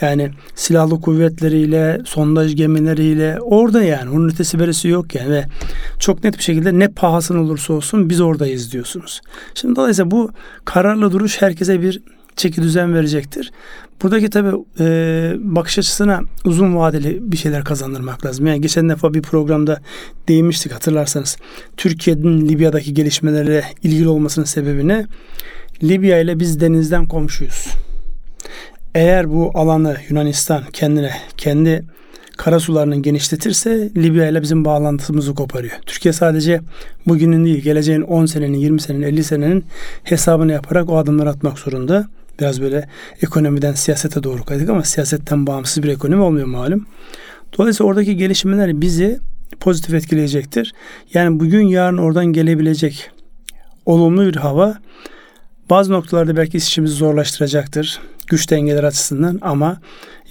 [0.00, 4.10] yani silahlı kuvvetleriyle, sondaj gemileriyle orada yani.
[4.10, 5.44] Onun ötesi berisi yok yani ve
[5.98, 9.20] çok net bir şekilde ne pahasına olursa olsun biz oradayız diyorsunuz.
[9.54, 10.30] Şimdi dolayısıyla bu
[10.64, 12.02] kararlı duruş herkese bir
[12.36, 13.52] çeki düzen verecektir.
[14.02, 14.48] Buradaki tabi
[14.80, 14.86] e,
[15.38, 18.46] bakış açısına uzun vadeli bir şeyler kazandırmak lazım.
[18.46, 19.80] Yani geçen defa bir programda
[20.28, 21.36] değinmiştik hatırlarsanız.
[21.76, 25.06] Türkiye'nin Libya'daki gelişmelere ilgili olmasının sebebini
[25.82, 27.66] Libya ile biz denizden komşuyuz.
[28.94, 31.84] Eğer bu alanı Yunanistan kendine kendi
[32.36, 35.72] karasularını genişletirse Libya ile bizim bağlantımızı koparıyor.
[35.86, 36.60] Türkiye sadece
[37.06, 39.64] bugünün değil geleceğin 10 senenin, 20 senenin, 50 senenin
[40.04, 42.08] hesabını yaparak o adımları atmak zorunda.
[42.40, 42.88] Biraz böyle
[43.22, 46.86] ekonomiden siyasete doğru kaydık ama siyasetten bağımsız bir ekonomi olmuyor malum.
[47.58, 49.18] Dolayısıyla oradaki gelişmeler bizi
[49.60, 50.74] pozitif etkileyecektir.
[51.14, 53.10] Yani bugün yarın oradan gelebilecek
[53.86, 54.78] olumlu bir hava
[55.70, 58.00] bazı noktalarda belki işimizi zorlaştıracaktır.
[58.26, 59.80] Güç dengeler açısından ama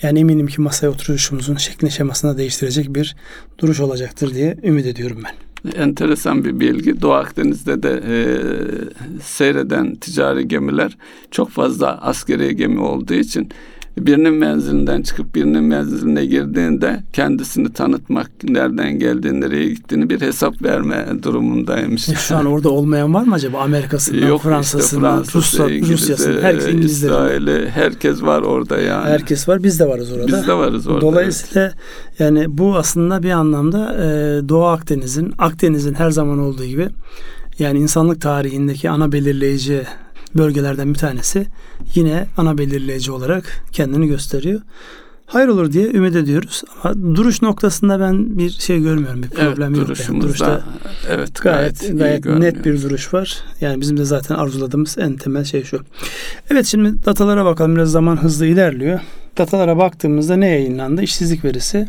[0.01, 3.15] yani eminim ki masaya oturuşumuzun şeklini şemasını değiştirecek bir
[3.57, 7.01] duruş olacaktır diye ümit ediyorum ben enteresan bir bilgi.
[7.01, 8.15] Doğu Akdeniz'de de e,
[9.21, 10.97] seyreden ticari gemiler
[11.31, 13.49] çok fazla askeri gemi olduğu için
[14.05, 21.05] birinin menzilinden çıkıp birinin menziline girdiğinde kendisini tanıtmak, nereden geldiğini, nereye gittiğini bir hesap verme
[21.23, 22.05] durumundaymış.
[22.19, 23.59] Şu an orada olmayan var mı acaba?
[23.59, 29.09] Amerika'sından, Yok, Fransa'sından, işte Rusya, Rusya'sından, herkes İsrail'i, herkes var orada yani.
[29.09, 30.27] Herkes var, biz de varız orada.
[30.27, 31.01] Biz de varız orada.
[31.01, 31.75] Dolayısıyla evet.
[32.19, 34.07] yani bu aslında bir anlamda e,
[34.49, 36.89] Doğu Akdeniz'in, Akdeniz'in her zaman olduğu gibi
[37.59, 39.83] yani insanlık tarihindeki ana belirleyici
[40.35, 41.45] bölgelerden bir tanesi
[41.95, 44.61] yine ana belirleyici olarak kendini gösteriyor.
[45.25, 46.63] Hayır olur diye ümit ediyoruz.
[46.83, 49.23] Ama duruş noktasında ben bir şey görmüyorum.
[49.23, 50.09] Bir problem evet, yok.
[50.09, 50.21] Yani.
[50.21, 50.61] Duruşta
[51.09, 53.43] evet, gayet, gayet, gayet net bir duruş var.
[53.61, 55.79] Yani bizim de zaten arzuladığımız en temel şey şu.
[56.49, 57.75] Evet şimdi datalara bakalım.
[57.75, 58.99] Biraz zaman hızlı ilerliyor.
[59.37, 61.01] Datalara baktığımızda ne yayınlandı?
[61.01, 61.87] İşsizlik verisi,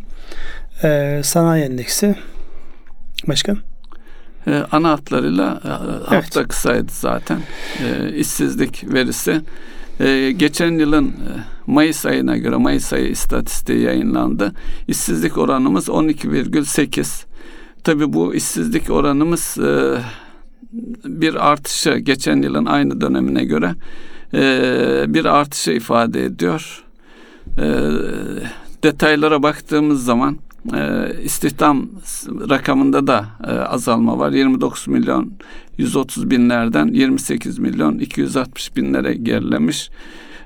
[1.22, 2.14] sanayi endeksi,
[3.28, 3.69] başka?
[4.46, 5.68] E, ana hatlarıyla e,
[6.14, 6.48] hafta evet.
[6.48, 7.40] kısaydı zaten.
[7.84, 9.40] E, işsizlik verisi.
[10.00, 11.12] E, geçen yılın e,
[11.66, 14.52] Mayıs ayına göre Mayıs ayı istatistiği yayınlandı.
[14.88, 17.24] İşsizlik oranımız 12,8.
[17.84, 19.98] Tabi bu işsizlik oranımız e,
[21.04, 23.74] bir artışı geçen yılın aynı dönemine göre
[24.34, 26.84] e, bir artışı ifade ediyor.
[27.58, 27.66] E,
[28.82, 30.38] detaylara baktığımız zaman
[30.74, 31.88] e, istihdam
[32.50, 34.32] rakamında da e, azalma var.
[34.32, 35.32] 29 milyon
[35.78, 39.90] 130 binlerden 28 milyon 260 binlere gerilemiş.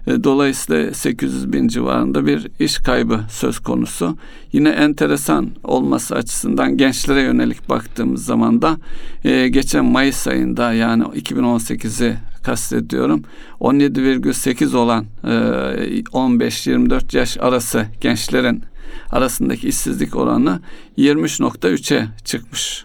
[0.07, 4.16] E, dolayısıyla 800 bin civarında bir iş kaybı söz konusu.
[4.53, 8.77] Yine enteresan olması açısından gençlere yönelik baktığımız zaman da
[9.24, 13.22] e, geçen Mayıs ayında yani 2018'i kastediyorum.
[13.61, 18.62] 17,8 olan e, 15-24 yaş arası gençlerin
[19.11, 20.61] arasındaki işsizlik oranı
[20.98, 22.85] 23.3'e çıkmış.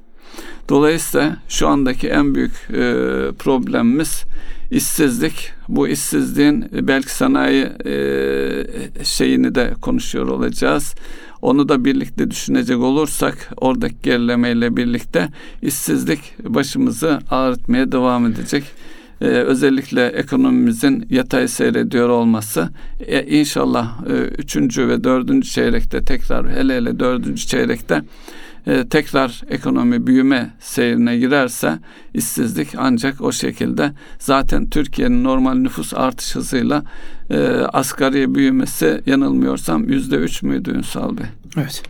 [0.70, 2.76] Dolayısıyla şu andaki en büyük e,
[3.40, 4.24] problemimiz
[4.72, 5.52] işsizlik.
[5.68, 7.94] Bu işsizliğin belki sanayi e,
[9.04, 10.96] şeyini de konuşuyor olacağız.
[11.42, 15.30] Onu da birlikte düşünecek olursak oradaki gerilemeyle birlikte
[15.62, 18.64] işsizlik başımızı ağrıtmaya devam edecek
[19.22, 26.76] e, özellikle ekonomimizin yatay seyrediyor olması e, inşallah e, üçüncü ve dördüncü çeyrekte tekrar hele
[26.76, 28.02] hele dördüncü çeyrekte
[28.68, 31.80] e, tekrar ekonomi büyüme seyrine girerse
[32.14, 36.84] işsizlik ancak o şekilde zaten Türkiye'nin normal nüfus artış hızıyla
[37.30, 37.38] e,
[37.74, 41.26] asgari büyümesi yanılmıyorsam yüzde üç müydü Ünsal Bey?
[41.58, 41.84] Evet.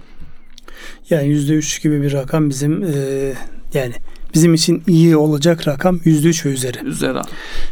[1.09, 3.33] Yani yüzde üç gibi bir rakam bizim e,
[3.73, 3.93] yani
[4.33, 6.85] bizim için iyi olacak rakam %3 ve üzeri.
[6.85, 7.19] Üzeri.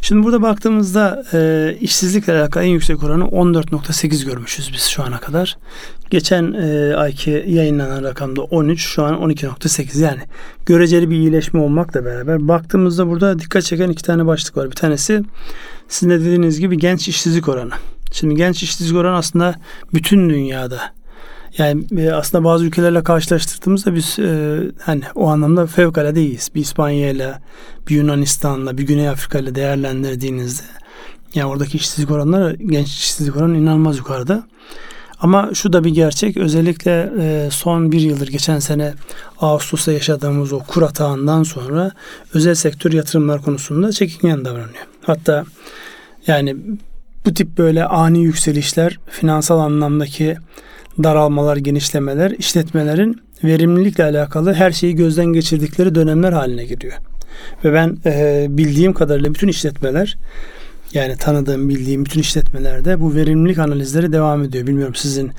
[0.02, 5.58] Şimdi burada baktığımızda e, işsizlikle alakalı en yüksek oranı 14.8 görmüşüz biz şu ana kadar.
[6.10, 10.22] Geçen e, ayki yayınlanan rakamda 13, şu an 12.8 yani
[10.66, 14.72] göreceli bir iyileşme olmakla beraber baktığımızda burada dikkat çeken iki tane başlık var.
[14.72, 15.22] Bir tanesi
[15.88, 17.74] sizin de dediğiniz gibi genç işsizlik oranı.
[18.12, 19.56] Şimdi genç işsizlik oranı aslında
[19.94, 20.97] bütün dünyada
[21.58, 26.50] yani e, aslında bazı ülkelerle karşılaştırdığımızda biz e, hani o anlamda fevkalade iyiyiz.
[26.56, 27.34] Bir İspanya ile,
[27.90, 30.64] bir Yunanistan'la, bir Güney Afrika ile değerlendirdiğinizde
[31.34, 34.44] yani oradaki işsizlik oranları, genç işsizlik oranı inanılmaz yukarıda.
[35.20, 36.38] Ama şu da bir gerçek.
[36.38, 38.94] Özellikle e, son bir yıldır geçen sene
[39.42, 41.92] Ağustos'ta yaşadığımız o kur atağından sonra
[42.34, 44.88] özel sektör yatırımlar konusunda çekingen davranıyor.
[45.06, 45.46] Hatta
[46.28, 46.56] yani
[47.26, 50.38] bu tip böyle ani yükselişler finansal anlamdaki
[51.04, 56.94] daralmalar, genişlemeler işletmelerin verimlilikle alakalı her şeyi gözden geçirdikleri dönemler haline giriyor.
[57.64, 60.18] Ve ben e, bildiğim kadarıyla bütün işletmeler
[60.94, 64.68] yani tanıdığım, bildiğim bütün işletmelerde bu verimlilik analizleri devam ediyor.
[64.68, 65.32] Bilmiyorum sizin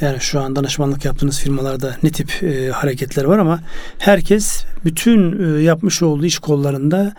[0.00, 3.60] yani şu an danışmanlık yaptığınız firmalarda ne tip e, hareketler var ama
[3.98, 7.14] herkes bütün e, yapmış olduğu iş kollarında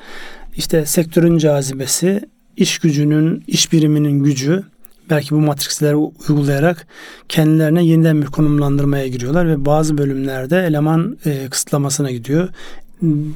[0.55, 2.21] işte sektörün cazibesi,
[2.57, 4.63] iş gücünün, iş biriminin gücü
[5.09, 6.87] belki bu matriksleri uygulayarak
[7.29, 12.49] kendilerine yeniden bir konumlandırmaya giriyorlar ve bazı bölümlerde eleman e, kısıtlamasına gidiyor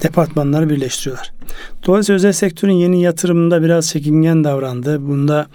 [0.03, 1.32] departmanları birleştiriyorlar.
[1.86, 5.08] Dolayısıyla özel sektörün yeni yatırımında biraz çekingen davrandı.
[5.08, 5.47] Bunda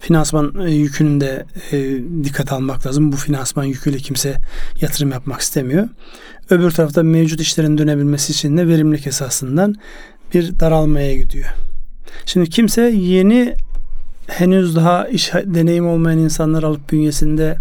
[0.00, 1.78] finansman e, yükünü de e,
[2.24, 3.12] dikkat almak lazım.
[3.12, 4.36] Bu finansman yüküyle kimse
[4.80, 5.88] yatırım yapmak istemiyor.
[6.50, 9.74] Öbür tarafta mevcut işlerin dönebilmesi için de verimlilik esasından
[10.34, 11.48] bir daralmaya gidiyor.
[12.26, 13.54] Şimdi kimse yeni
[14.26, 17.56] henüz daha iş deneyim olmayan insanlar alıp bünyesinde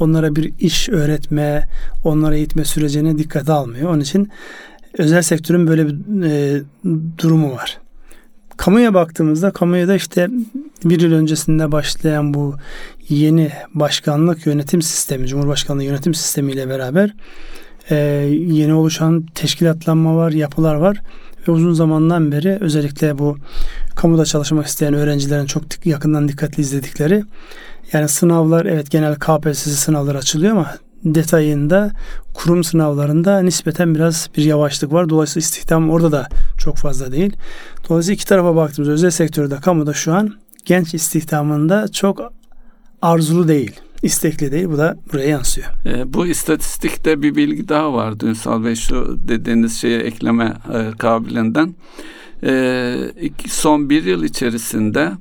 [0.00, 1.68] onlara bir iş öğretme,
[2.04, 3.90] onlara eğitme sürecine dikkat almıyor.
[3.90, 4.30] Onun için
[4.98, 6.62] özel sektörün böyle bir e,
[7.18, 7.78] durumu var.
[8.56, 10.28] Kamuya baktığımızda kamuya da işte
[10.84, 12.54] bir yıl öncesinde başlayan bu
[13.08, 17.14] yeni başkanlık yönetim sistemi, Cumhurbaşkanlığı yönetim sistemiyle beraber
[17.90, 17.96] e,
[18.32, 21.00] yeni oluşan teşkilatlanma var, yapılar var
[21.48, 23.36] ve uzun zamandan beri özellikle bu
[23.96, 27.24] kamuda çalışmak isteyen öğrencilerin çok yakından dikkatli izledikleri
[27.92, 31.90] yani sınavlar evet genel KPSS sınavlar açılıyor ama detayında
[32.34, 35.08] kurum sınavlarında nispeten biraz bir yavaşlık var.
[35.08, 36.28] Dolayısıyla istihdam orada da
[36.58, 37.36] çok fazla değil.
[37.88, 42.32] Dolayısıyla iki tarafa baktığımız özel sektörde kamuda şu an genç istihdamında çok
[43.02, 44.68] arzulu değil istekli değil.
[44.68, 45.66] Bu da buraya yansıyor.
[45.86, 51.74] E, bu istatistikte bir bilgi daha var Ünsal Bey şu dediğiniz şeye ekleme e, kabiliğinden.
[52.44, 52.94] E,
[53.48, 55.12] son bir yıl içerisinde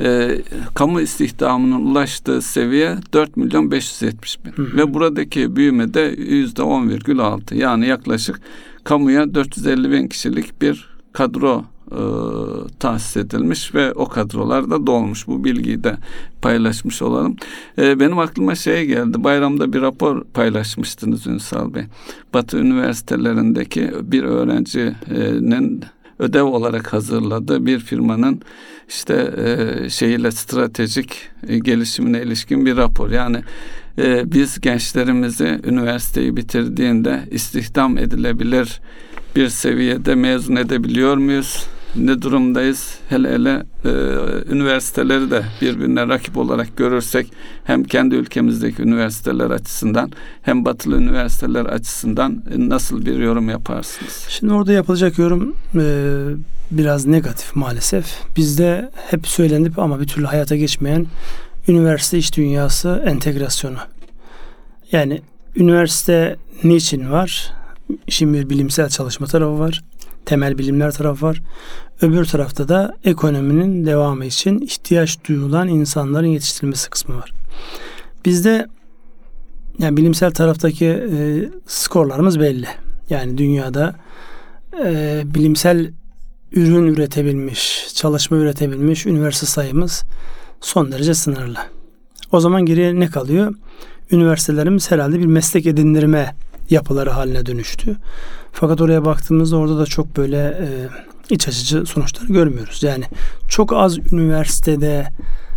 [0.00, 0.38] e,
[0.74, 4.52] kamu istihdamının ulaştığı seviye 4 milyon 570 bin.
[4.52, 4.76] Hı hı.
[4.76, 8.40] Ve buradaki büyüme de yüzde 10,6 yani yaklaşık
[8.84, 12.00] kamuya 450 bin kişilik bir kadro e,
[12.78, 15.26] tahsis edilmiş ve o kadrolar da dolmuş.
[15.26, 15.96] Bu bilgiyi de
[16.42, 17.36] paylaşmış olalım.
[17.78, 19.24] E, benim aklıma şey geldi.
[19.24, 21.82] Bayramda bir rapor paylaşmıştınız Ünsal Bey.
[22.34, 25.84] Batı üniversitelerindeki bir öğrencinin
[26.18, 28.40] ödev olarak hazırladığı bir firmanın
[28.88, 33.10] işte e, şeyiyle stratejik e, gelişimine ilişkin bir rapor.
[33.10, 33.42] Yani
[33.98, 38.80] e, biz gençlerimizi üniversiteyi bitirdiğinde istihdam edilebilir
[39.36, 41.66] bir seviyede mezun edebiliyor muyuz?
[42.06, 42.98] Ne durumdayız?
[43.08, 43.90] Hele hele e,
[44.52, 47.32] üniversiteleri de birbirine rakip olarak görürsek
[47.64, 54.26] hem kendi ülkemizdeki üniversiteler açısından hem batılı üniversiteler açısından e, nasıl bir yorum yaparsınız?
[54.28, 56.14] Şimdi orada yapılacak yorum e,
[56.70, 58.06] biraz negatif maalesef.
[58.36, 61.06] Bizde hep söylenip ama bir türlü hayata geçmeyen
[61.68, 63.78] üniversite iş dünyası entegrasyonu.
[64.92, 65.22] Yani
[65.56, 67.52] üniversite niçin var?
[68.06, 69.82] İşin bir bilimsel çalışma tarafı var
[70.28, 71.42] temel bilimler tarafı var.
[72.02, 77.32] Öbür tarafta da ekonominin devamı için ihtiyaç duyulan insanların yetiştirilmesi kısmı var.
[78.24, 78.66] Bizde
[79.78, 82.66] yani bilimsel taraftaki e, skorlarımız belli.
[83.10, 83.96] Yani dünyada
[84.84, 85.92] e, bilimsel
[86.52, 90.04] ürün üretebilmiş, çalışma üretebilmiş üniversite sayımız
[90.60, 91.58] son derece sınırlı.
[92.32, 93.54] O zaman geriye ne kalıyor?
[94.10, 96.34] Üniversitelerimiz herhalde bir meslek edindirme
[96.70, 97.96] yapıları haline dönüştü.
[98.52, 100.68] Fakat oraya baktığımızda orada da çok böyle e,
[101.30, 102.82] iç açıcı sonuçlar görmüyoruz.
[102.82, 103.04] Yani
[103.48, 105.08] çok az üniversitede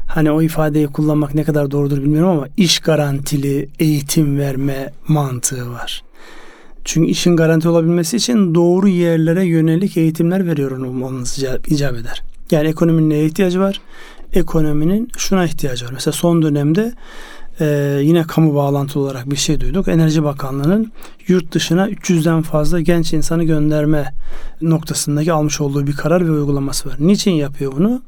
[0.07, 6.03] hani o ifadeyi kullanmak ne kadar doğrudur bilmiyorum ama iş garantili eğitim verme mantığı var.
[6.85, 12.23] Çünkü işin garanti olabilmesi için doğru yerlere yönelik eğitimler veriyor olmanız icap eder.
[12.51, 13.81] Yani ekonominin neye ihtiyacı var?
[14.33, 15.91] Ekonominin şuna ihtiyacı var.
[15.93, 16.93] Mesela son dönemde
[17.61, 19.87] ee, yine kamu bağlantılı olarak bir şey duyduk.
[19.87, 20.91] Enerji Bakanlığı'nın
[21.27, 24.13] yurt dışına 300'den fazla genç insanı gönderme
[24.61, 26.95] noktasındaki almış olduğu bir karar ve uygulaması var.
[26.99, 28.01] Niçin yapıyor bunu?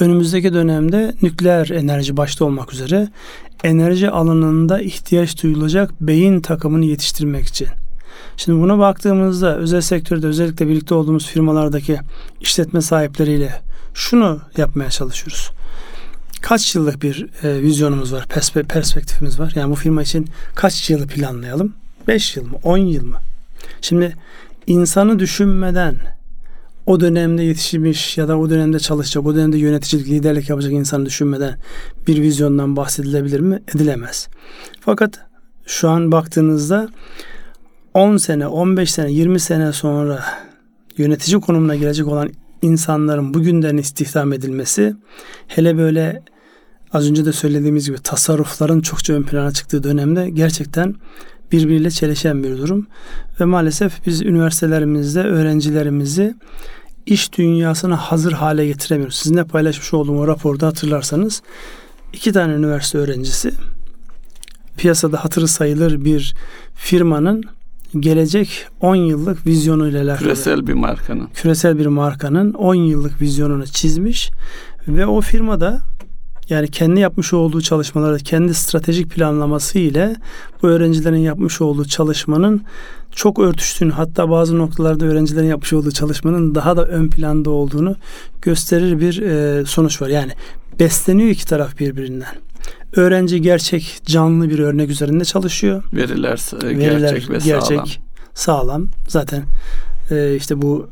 [0.00, 3.08] Önümüzdeki dönemde nükleer enerji başta olmak üzere
[3.64, 7.68] enerji alanında ihtiyaç duyulacak beyin takımını yetiştirmek için.
[8.36, 11.98] Şimdi buna baktığımızda özel sektörde özellikle birlikte olduğumuz firmalardaki
[12.40, 13.60] işletme sahipleriyle
[13.94, 15.50] şunu yapmaya çalışıyoruz
[16.40, 19.52] kaç yıllık bir e, vizyonumuz var, perspe- perspektifimiz var.
[19.54, 21.74] Yani bu firma için kaç yılı planlayalım?
[22.08, 23.16] 5 yıl mı, 10 yıl mı?
[23.80, 24.16] Şimdi
[24.66, 25.96] insanı düşünmeden
[26.86, 31.56] o dönemde yetişmiş ya da o dönemde çalışacak, o dönemde yöneticilik, liderlik yapacak insanı düşünmeden
[32.06, 33.62] bir vizyondan bahsedilebilir mi?
[33.74, 34.28] Edilemez.
[34.80, 35.20] Fakat
[35.66, 36.88] şu an baktığınızda
[37.94, 40.24] 10 sene, 15 sene, 20 sene sonra
[40.96, 42.30] yönetici konumuna gelecek olan
[42.62, 44.94] insanların bugünden istihdam edilmesi
[45.46, 46.22] hele böyle
[46.92, 50.94] az önce de söylediğimiz gibi tasarrufların çokça ön plana çıktığı dönemde gerçekten
[51.52, 52.86] birbiriyle çelişen bir durum.
[53.40, 56.34] Ve maalesef biz üniversitelerimizde öğrencilerimizi
[57.06, 59.16] iş dünyasına hazır hale getiremiyoruz.
[59.16, 61.42] Sizinle paylaşmış olduğum o raporda hatırlarsanız
[62.12, 63.52] iki tane üniversite öğrencisi
[64.76, 66.34] piyasada hatırı sayılır bir
[66.74, 67.44] firmanın
[68.00, 70.18] gelecek 10 yıllık vizyonuyla alakalı.
[70.18, 71.28] Küresel bir markanın.
[71.34, 74.30] Küresel bir markanın 10 yıllık vizyonunu çizmiş
[74.88, 75.80] ve o firmada
[76.50, 80.16] yani kendi yapmış olduğu çalışmaları, kendi stratejik planlaması ile
[80.62, 82.62] bu öğrencilerin yapmış olduğu çalışmanın
[83.14, 87.96] çok örtüştüğünü hatta bazı noktalarda öğrencilerin yapmış olduğu çalışmanın daha da ön planda olduğunu
[88.42, 90.08] gösterir bir e, sonuç var.
[90.08, 90.32] Yani
[90.80, 92.34] besleniyor iki taraf birbirinden.
[92.96, 95.82] Öğrenci gerçek canlı bir örnek üzerinde çalışıyor.
[95.92, 97.88] Veriler, Veriler gerçek ve gerçek, sağlam.
[98.34, 98.86] Sağlam.
[99.08, 99.42] Zaten
[100.10, 100.88] e, işte bu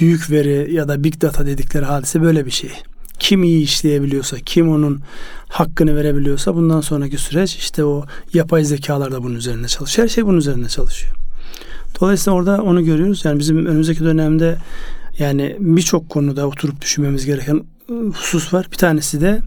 [0.00, 2.70] büyük veri ya da big data dedikleri hadise böyle bir şey
[3.18, 5.00] kim iyi işleyebiliyorsa, kim onun
[5.48, 8.04] hakkını verebiliyorsa bundan sonraki süreç işte o
[8.34, 10.08] yapay zekalar da bunun üzerinde çalışıyor.
[10.08, 11.14] Her şey bunun üzerinde çalışıyor.
[12.00, 13.24] Dolayısıyla orada onu görüyoruz.
[13.24, 14.56] Yani bizim önümüzdeki dönemde
[15.18, 17.64] yani birçok konuda oturup düşünmemiz gereken
[18.14, 18.66] husus var.
[18.72, 19.40] Bir tanesi de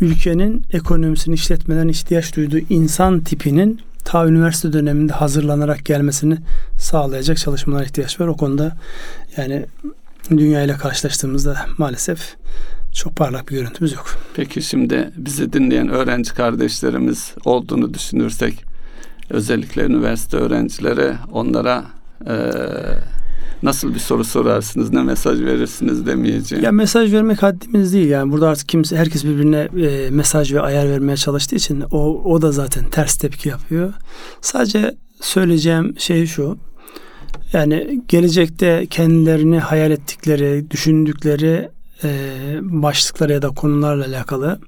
[0.00, 6.38] ülkenin ekonomisini işletmeden ihtiyaç duyduğu insan tipinin ta üniversite döneminde hazırlanarak gelmesini
[6.78, 8.26] sağlayacak çalışmalar ihtiyaç var.
[8.26, 8.76] O konuda
[9.36, 9.66] yani
[10.30, 12.36] dünya ile karşılaştığımızda maalesef
[12.92, 14.06] çok parlak bir görüntümüz yok.
[14.34, 18.64] Peki şimdi bizi dinleyen öğrenci kardeşlerimiz olduğunu düşünürsek
[19.30, 21.84] özellikle üniversite öğrencileri onlara
[22.26, 22.34] e,
[23.62, 26.64] nasıl bir soru sorarsınız, ne mesaj verirsiniz demeyeceğim.
[26.64, 30.88] Ya mesaj vermek haddimiz değil yani burada artık kimse herkes birbirine e, mesaj ve ayar
[30.88, 33.92] vermeye çalıştığı için o o da zaten ters tepki yapıyor.
[34.40, 36.58] Sadece söyleyeceğim şey şu.
[37.52, 41.68] Yani gelecekte kendilerini hayal ettikleri, düşündükleri
[42.04, 42.10] e,
[42.62, 44.60] başlıklar ya da konularla alakalı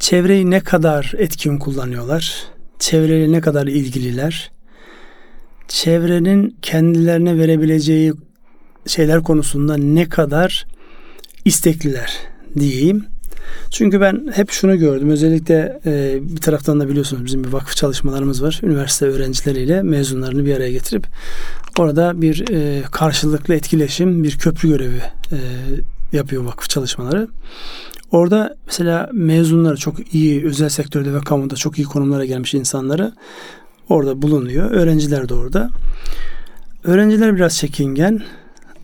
[0.00, 2.44] çevreyi ne kadar etkin kullanıyorlar,
[2.78, 4.50] çevreyle ne kadar ilgililer,
[5.68, 8.12] çevrenin kendilerine verebileceği
[8.86, 10.66] şeyler konusunda ne kadar
[11.44, 12.12] istekliler
[12.58, 13.06] diyeyim.
[13.70, 15.10] Çünkü ben hep şunu gördüm.
[15.10, 18.60] Özellikle e, bir taraftan da biliyorsunuz bizim bir vakıf çalışmalarımız var.
[18.62, 21.06] Üniversite öğrencileriyle mezunlarını bir araya getirip
[21.78, 25.38] orada bir e, karşılıklı etkileşim, bir köprü görevi e,
[26.12, 27.28] yapıyor vakıf çalışmaları.
[28.12, 33.12] Orada mesela mezunları çok iyi özel sektörde ve kamuda çok iyi konumlara gelmiş insanları
[33.88, 34.70] orada bulunuyor.
[34.70, 35.70] Öğrenciler de orada.
[36.84, 38.22] Öğrenciler biraz çekingen.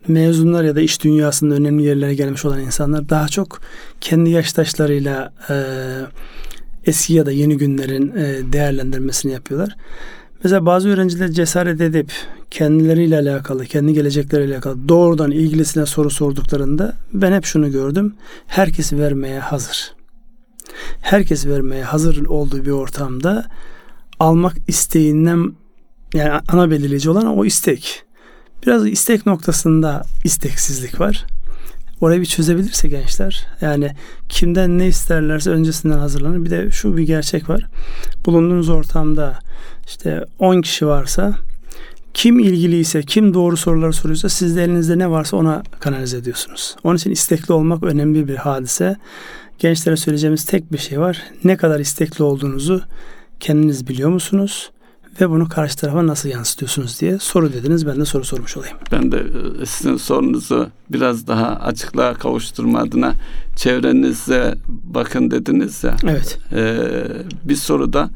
[0.08, 3.60] Mezunlar ya da iş dünyasında önemli yerlere gelmiş olan insanlar daha çok
[4.00, 5.54] kendi yaştaşlarıyla e,
[6.84, 9.76] eski ya da yeni günlerin e, değerlendirmesini yapıyorlar.
[10.46, 12.12] Mesela bazı öğrenciler cesaret edip
[12.50, 18.14] kendileriyle alakalı, kendi gelecekleriyle alakalı doğrudan ilgilisine soru sorduklarında ben hep şunu gördüm.
[18.46, 19.94] Herkes vermeye hazır.
[21.00, 23.44] Herkes vermeye hazır olduğu bir ortamda
[24.20, 25.52] almak isteğinden
[26.14, 28.02] yani ana belirleyici olan o istek.
[28.66, 31.24] Biraz istek noktasında isteksizlik var.
[32.00, 33.90] Orayı bir çözebilirse gençler yani
[34.28, 36.44] kimden ne isterlerse öncesinden hazırlanır.
[36.44, 37.66] Bir de şu bir gerçek var.
[38.26, 39.38] Bulunduğunuz ortamda
[39.86, 41.34] işte 10 kişi varsa
[42.14, 46.76] kim ilgiliyse, kim doğru soruları soruyorsa siz de elinizde ne varsa ona kanalize ediyorsunuz.
[46.84, 48.96] Onun için istekli olmak önemli bir hadise.
[49.58, 51.22] Gençlere söyleyeceğimiz tek bir şey var.
[51.44, 52.82] Ne kadar istekli olduğunuzu
[53.40, 54.70] kendiniz biliyor musunuz?
[55.20, 57.86] Ve bunu karşı tarafa nasıl yansıtıyorsunuz diye soru dediniz.
[57.86, 58.76] Ben de soru sormuş olayım.
[58.92, 59.26] Ben de
[59.62, 63.14] e, sizin sorunuzu biraz daha açıklığa kavuşturma adına
[63.56, 65.96] çevrenize bakın dediniz ya.
[66.04, 66.38] Evet.
[66.52, 66.78] E,
[67.44, 68.10] bir soruda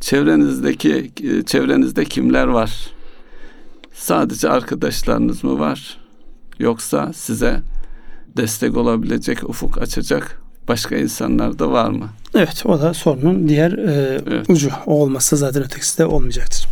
[0.00, 2.90] çevrenizdeki e, çevrenizde kimler var?
[3.94, 5.98] Sadece arkadaşlarınız mı var?
[6.58, 7.60] Yoksa size
[8.36, 12.08] destek olabilecek, ufuk açacak başka insanlar da var mı?
[12.34, 14.50] Evet o da sorunun diğer e, evet.
[14.50, 14.70] ucu.
[14.86, 16.66] O olmazsa zaten ötekisi de olmayacaktır.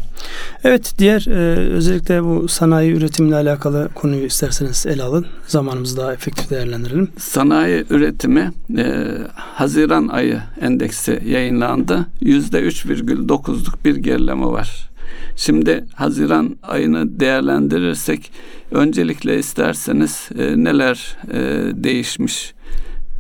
[0.64, 5.26] Evet diğer e, özellikle bu sanayi üretimle alakalı konuyu isterseniz ele alın.
[5.46, 7.08] Zamanımızı daha efektif değerlendirelim.
[7.18, 12.06] Sanayi üretimi e, Haziran ayı endeksi yayınlandı.
[12.20, 14.90] Yüzde 3,9'luk bir gerileme var.
[15.36, 18.32] Şimdi Haziran ayını değerlendirirsek
[18.70, 21.38] öncelikle isterseniz e, neler e,
[21.84, 22.54] değişmiş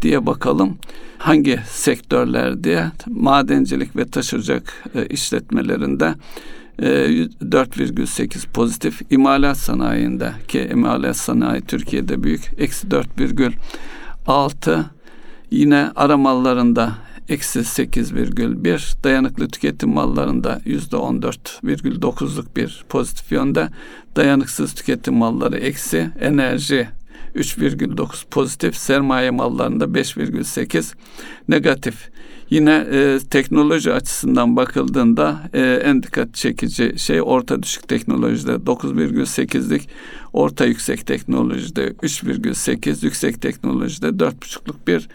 [0.04, 0.78] diye bakalım.
[1.18, 6.14] Hangi sektörler diye madencilik ve taşıracak e, işletmelerinde
[6.78, 9.02] 4,8 pozitif.
[9.10, 12.50] İmalat sanayinde ki imalat sanayi Türkiye'de büyük.
[12.58, 14.82] Eksi 4,6
[15.50, 16.92] yine aramallarında
[17.28, 23.68] eksi 8,1 dayanıklı tüketim mallarında yüzde 14,9'luk bir pozitif yönde
[24.16, 26.88] dayanıksız tüketim malları eksi enerji
[27.34, 30.94] 3,9 pozitif sermaye mallarında 5,8
[31.48, 32.10] negatif.
[32.50, 39.88] Yine e, teknoloji açısından bakıldığında e, en dikkat çekici şey orta düşük teknolojide 9,8'lik,
[40.32, 45.08] orta yüksek teknolojide 3,8, yüksek teknolojide 4,5'luk bir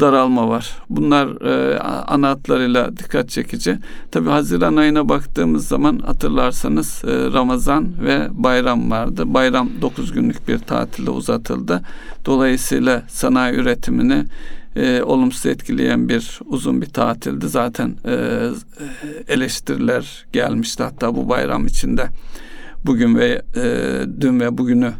[0.00, 0.70] daralma var.
[0.90, 3.78] Bunlar e, ana hatlarıyla dikkat çekici.
[4.10, 9.34] Tabi Haziran ayına baktığımız zaman hatırlarsanız e, Ramazan ve bayram vardı.
[9.34, 11.82] Bayram 9 günlük bir tatilde uzatıldı.
[12.26, 14.24] Dolayısıyla sanayi üretimini
[14.76, 17.48] e, olumsuz etkileyen bir uzun bir tatildi.
[17.48, 18.46] Zaten e,
[19.28, 22.08] eleştiriler gelmişti hatta bu bayram içinde.
[22.86, 24.92] Bugün ve e, dün ve bugünü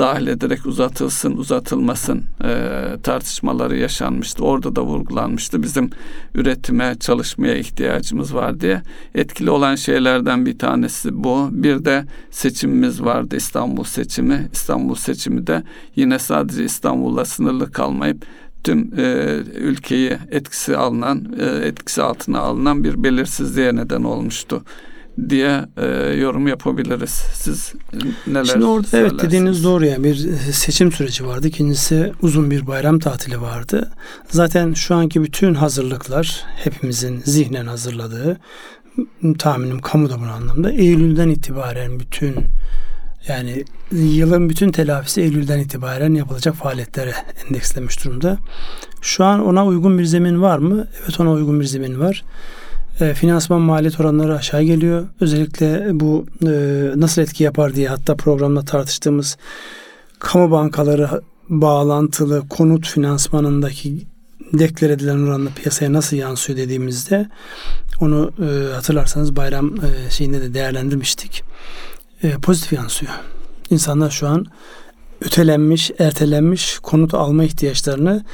[0.00, 4.44] dahil ederek uzatılsın uzatılmasın e, tartışmaları yaşanmıştı.
[4.44, 5.62] Orada da vurgulanmıştı.
[5.62, 5.90] Bizim
[6.34, 8.82] üretime çalışmaya ihtiyacımız var diye.
[9.14, 11.48] Etkili olan şeylerden bir tanesi bu.
[11.50, 14.48] Bir de seçimimiz vardı İstanbul seçimi.
[14.52, 15.62] İstanbul seçimi de
[15.96, 18.26] yine sadece İstanbul'la sınırlı kalmayıp
[18.64, 24.62] tüm e, ülkeyi etkisi alınan, e, etkisi altına alınan bir belirsizliğe neden olmuştu
[25.28, 27.10] diye e, yorum yapabiliriz.
[27.34, 27.72] Siz
[28.26, 30.16] neler Şimdi orada evet dediğiniz doğru yani bir
[30.52, 31.48] seçim süreci vardı.
[31.48, 33.92] İkincisi uzun bir bayram tatili vardı.
[34.28, 38.40] Zaten şu anki bütün hazırlıklar hepimizin zihnen hazırladığı
[39.38, 42.34] tahminim kamu da bu anlamda Eylül'den itibaren bütün
[43.28, 47.14] yani yılın bütün telafisi Eylül'den itibaren yapılacak faaliyetlere
[47.46, 48.38] endekslemiş durumda.
[49.00, 50.86] Şu an ona uygun bir zemin var mı?
[51.02, 52.24] Evet ona uygun bir zemin var.
[53.00, 55.06] E, finansman maliyet oranları aşağı geliyor.
[55.20, 56.50] Özellikle bu e,
[56.96, 59.36] nasıl etki yapar diye hatta programda tartıştığımız
[60.18, 64.06] kamu bankaları bağlantılı konut finansmanındaki
[64.52, 67.28] deklar edilen oranla piyasaya nasıl yansıyor dediğimizde
[68.00, 71.42] onu e, hatırlarsanız bayram e, şeyinde de değerlendirmiştik
[72.22, 73.12] e, pozitif yansıyor.
[73.70, 74.46] İnsanlar şu an
[75.20, 78.24] ötelenmiş, ertelenmiş konut alma ihtiyaçlarını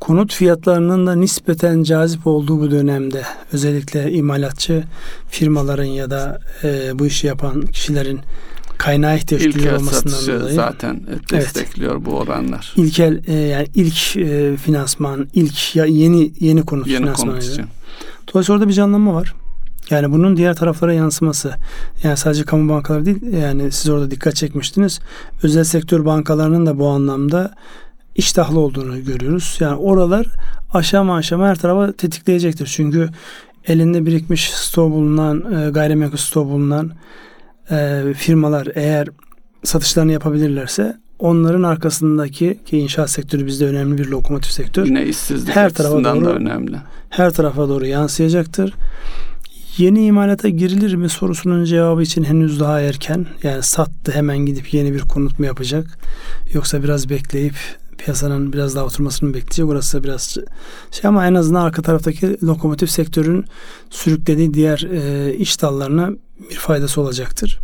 [0.00, 3.22] konut fiyatlarının da nispeten cazip olduğu bu dönemde
[3.52, 4.84] özellikle imalatçı
[5.28, 8.20] firmaların ya da e, bu işi yapan kişilerin
[8.78, 10.54] kaynağı ihtiyaç duyuyor olmasından dolayı.
[10.54, 12.06] zaten destekliyor evet.
[12.06, 12.74] bu oranlar.
[12.76, 17.30] İlkel e, yani ilk e, finansman, ilk ya yeni yeni konut yeni finansmanı.
[17.30, 17.64] Konut için.
[18.32, 19.34] Dolayısıyla orada bir canlanma var.
[19.90, 21.54] Yani bunun diğer taraflara yansıması.
[22.02, 25.00] Yani sadece kamu bankaları değil yani siz orada dikkat çekmiştiniz.
[25.42, 27.54] Özel sektör bankalarının da bu anlamda
[28.16, 29.56] iştahlı olduğunu görüyoruz.
[29.60, 30.26] Yani oralar
[30.72, 32.66] aşama aşama her tarafa tetikleyecektir.
[32.66, 33.08] Çünkü
[33.66, 36.92] elinde birikmiş stok bulunan, e, gayrimenkul stok bulunan
[37.70, 39.08] e, firmalar eğer
[39.64, 44.86] satışlarını yapabilirlerse onların arkasındaki ki inşaat sektörü bizde önemli bir lokomotif sektör.
[44.86, 46.76] Yine işsizlik her tarafa doğru, da önemli.
[47.10, 48.74] Her tarafa doğru yansıyacaktır.
[49.78, 53.26] Yeni imalata girilir mi sorusunun cevabı için henüz daha erken.
[53.42, 55.98] Yani sattı hemen gidip yeni bir konut mu yapacak?
[56.52, 57.54] Yoksa biraz bekleyip
[57.98, 59.66] piyasanın biraz daha oturmasını bekleyecek.
[59.66, 60.36] Orası biraz
[60.90, 63.44] şey ama en azından arka taraftaki lokomotif sektörün
[63.90, 66.10] sürüklediği diğer e, iş dallarına
[66.50, 67.58] bir faydası olacaktır.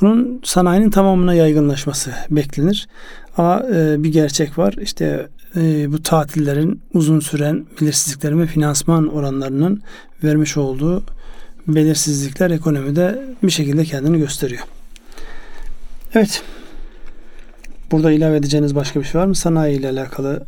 [0.00, 2.88] Bunun sanayinin tamamına yaygınlaşması beklenir.
[3.36, 4.74] Ama e, bir gerçek var.
[4.80, 9.82] İşte e, bu tatillerin uzun süren belirsizliklerin ve finansman oranlarının
[10.24, 11.04] vermiş olduğu
[11.68, 14.62] belirsizlikler ekonomide bir şekilde kendini gösteriyor.
[16.14, 16.42] Evet.
[17.94, 19.34] Burada ilave edeceğiniz başka bir şey var mı?
[19.34, 20.46] Sanayi ile alakalı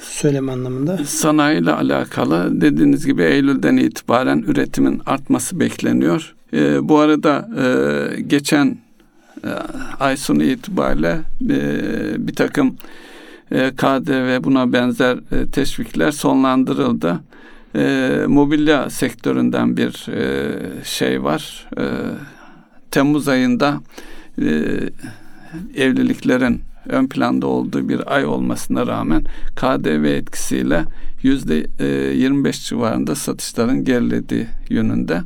[0.00, 0.98] söyleme anlamında.
[1.04, 6.34] Sanayi ile alakalı dediğiniz gibi Eylül'den itibaren üretimin artması bekleniyor.
[6.52, 8.78] E, bu arada e, geçen
[9.44, 9.48] e,
[10.00, 11.18] ay sonu itibariyle
[11.50, 12.76] e, bir takım
[13.50, 17.20] e, KDV buna benzer e, teşvikler sonlandırıldı.
[17.74, 20.50] E, mobilya sektöründen bir e,
[20.84, 21.66] şey var.
[21.78, 21.84] E,
[22.90, 23.80] Temmuz ayında
[24.42, 24.46] e,
[25.76, 29.24] evliliklerin ön planda olduğu bir ay olmasına rağmen
[29.56, 30.84] KDV etkisiyle
[31.22, 31.66] yüzde
[32.14, 35.22] 25 e, civarında satışların gerilediği yönünde.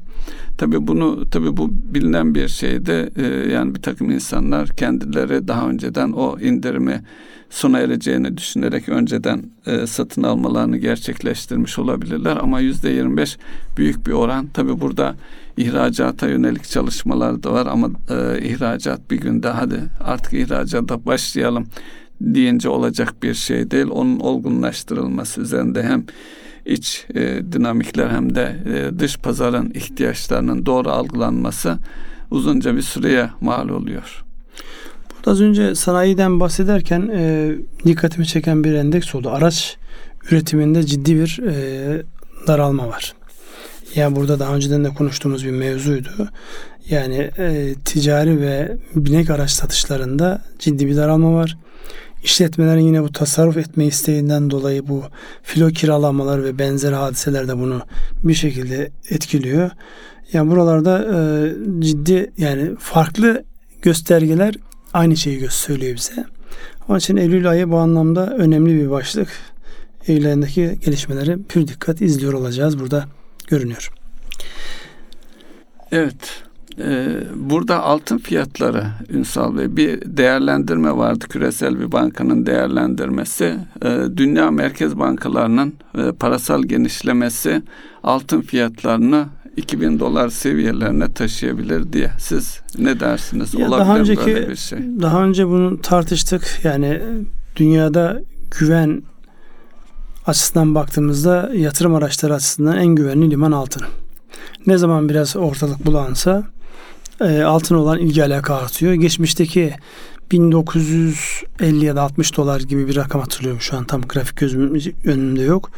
[0.58, 6.12] Tabi bunu tabi bu bilinen bir şeyde e, yani bir takım insanlar kendileri daha önceden
[6.12, 7.02] o indirimi
[7.50, 13.38] sona ereceğini düşünerek önceden e, satın almalarını gerçekleştirmiş olabilirler ama yüzde 25
[13.76, 14.46] büyük bir oran.
[14.46, 15.14] Tabi burada
[15.56, 21.66] ihracata yönelik çalışmalar da var ama e, ihracat bir günde hadi artık ihracata başlayalım
[22.20, 23.86] deyince olacak bir şey değil.
[23.90, 26.04] Onun olgunlaştırılması üzerinde hem
[26.66, 27.20] iç e,
[27.52, 31.78] dinamikler hem de e, dış pazarın ihtiyaçlarının doğru algılanması
[32.30, 34.24] uzunca bir süreye mal oluyor.
[35.16, 37.52] Burada az önce sanayiden bahsederken e,
[37.84, 39.30] dikkatimi çeken bir endeks oldu.
[39.30, 39.76] Araç
[40.30, 42.02] üretiminde ciddi bir e,
[42.46, 43.14] daralma var.
[43.94, 46.28] Yani burada daha önceden de konuştuğumuz bir mevzuydu.
[46.90, 51.56] Yani e, ticari ve binek araç satışlarında ciddi bir daralma var.
[52.24, 55.02] İşletmelerin yine bu tasarruf etme isteğinden dolayı bu
[55.42, 57.82] filo kiralamalar ve benzer hadiseler de bunu
[58.24, 59.70] bir şekilde etkiliyor.
[60.32, 61.18] Yani buralarda e,
[61.80, 63.44] ciddi yani farklı
[63.82, 64.54] göstergeler
[64.92, 66.24] aynı şeyi söylüyor bize.
[66.88, 69.28] Onun için Eylül ayı bu anlamda önemli bir başlık.
[70.06, 73.06] Eylül ayındaki gelişmeleri pür dikkat izliyor olacağız burada
[73.52, 73.90] görünüyor.
[75.92, 76.42] Evet.
[76.78, 83.56] Ee, burada altın fiyatları Ünsal Bey bir değerlendirme vardı küresel bir bankanın değerlendirmesi.
[83.84, 87.62] Ee, dünya merkez bankalarının e, parasal genişlemesi
[88.02, 89.26] altın fiyatlarını
[89.56, 92.10] 2000 dolar seviyelerine taşıyabilir diye.
[92.18, 93.54] Siz ne dersiniz?
[93.54, 94.78] Ya Olabilir daha önceki, böyle bir şey?
[94.78, 96.60] Daha önce bunu tartıştık.
[96.64, 97.00] Yani
[97.56, 98.20] dünyada
[98.58, 99.02] güven
[100.26, 103.82] açısından baktığımızda yatırım araçları açısından en güvenli liman altın.
[104.66, 106.42] Ne zaman biraz ortalık bulansa
[107.20, 108.92] e, altın olan ilgi alaka artıyor.
[108.92, 109.74] Geçmişteki
[110.32, 115.42] 1950 ya da 60 dolar gibi bir rakam hatırlıyorum şu an tam grafik gözümün önünde
[115.42, 115.70] yok.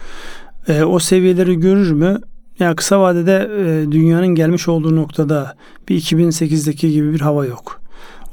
[0.68, 2.20] E, o seviyeleri görür mü?
[2.58, 5.56] Yani kısa vadede e, dünyanın gelmiş olduğu noktada
[5.88, 7.80] bir 2008'deki gibi bir hava yok.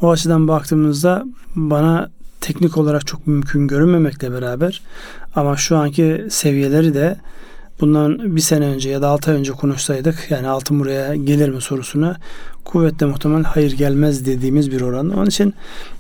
[0.02, 2.10] O açıdan baktığımızda bana
[2.42, 4.82] teknik olarak çok mümkün görünmemekle beraber
[5.36, 7.18] ama şu anki seviyeleri de
[7.82, 11.62] bundan bir sene önce ya da altı ay önce konuşsaydık yani altın buraya gelir mi
[11.62, 12.18] sorusuna
[12.66, 15.10] kuvvetle muhtemel hayır gelmez dediğimiz bir oran.
[15.10, 15.54] Onun için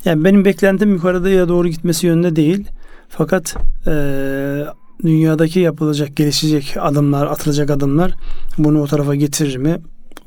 [0.05, 2.67] yani benim beklentim yukarıda doğru gitmesi yönünde değil.
[3.09, 3.55] Fakat
[3.88, 3.93] e,
[5.03, 8.13] dünyadaki yapılacak, gelişecek adımlar, atılacak adımlar
[8.57, 9.77] bunu o tarafa getirir mi?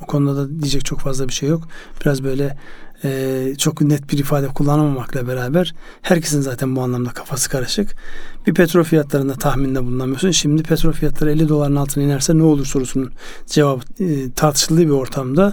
[0.02, 1.68] O konuda da diyecek çok fazla bir şey yok.
[2.00, 2.56] Biraz böyle
[3.04, 7.96] e, çok net bir ifade kullanamamakla beraber herkesin zaten bu anlamda kafası karışık.
[8.46, 10.30] Bir petrol fiyatlarında tahminde bulunamıyorsun.
[10.30, 13.12] Şimdi petrol fiyatları 50 doların altına inerse ne olur sorusunun
[13.46, 15.52] cevabı e, tartışıldığı bir ortamda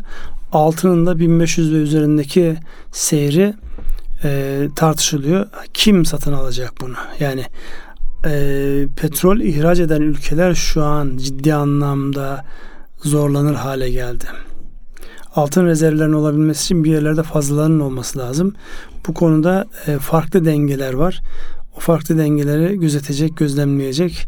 [0.52, 2.56] altının da 1500 ve üzerindeki
[2.92, 3.54] seyri
[4.24, 5.48] e, tartışılıyor.
[5.74, 6.96] Kim satın alacak bunu?
[7.20, 7.46] Yani
[8.26, 12.46] e, petrol ihraç eden ülkeler şu an ciddi anlamda
[13.04, 14.26] zorlanır hale geldi.
[15.36, 18.54] Altın rezervlerinin olabilmesi için bir yerlerde fazlalarının olması lazım.
[19.08, 21.22] Bu konuda e, farklı dengeler var.
[21.78, 24.28] O farklı dengeleri gözetecek, gözlemleyecek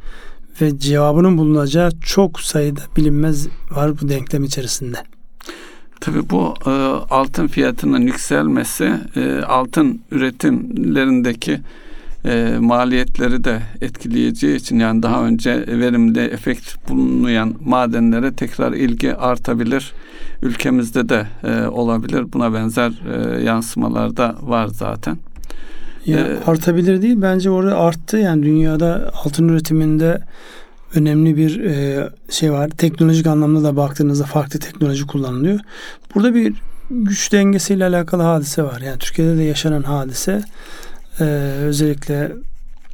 [0.61, 4.97] ve cevabının bulunacağı çok sayıda bilinmez var bu denklem içerisinde.
[5.99, 6.69] Tabii bu e,
[7.09, 11.61] altın fiyatının yükselmesi e, altın üretimlerindeki
[12.25, 19.93] e, maliyetleri de etkileyeceği için yani daha önce verimli efekt bulunmayan madenlere tekrar ilgi artabilir.
[20.41, 22.33] Ülkemizde de e, olabilir.
[22.33, 25.17] Buna benzer e, yansımalar da var zaten.
[26.05, 27.21] Ya, ee, artabilir değil.
[27.21, 28.17] Bence orada arttı.
[28.17, 30.21] Yani dünyada altın üretiminde
[30.95, 32.69] önemli bir e, şey var.
[32.69, 35.59] Teknolojik anlamda da baktığınızda farklı teknoloji kullanılıyor.
[36.15, 36.53] Burada bir
[36.91, 38.81] güç dengesiyle alakalı hadise var.
[38.81, 40.43] Yani Türkiye'de de yaşanan hadise
[41.19, 41.23] e,
[41.59, 42.31] özellikle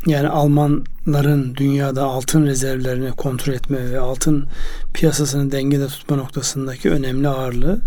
[0.05, 4.47] yani Almanların dünyada altın rezervlerini kontrol etme ve altın
[4.93, 7.81] piyasasını dengede tutma noktasındaki önemli ağırlığı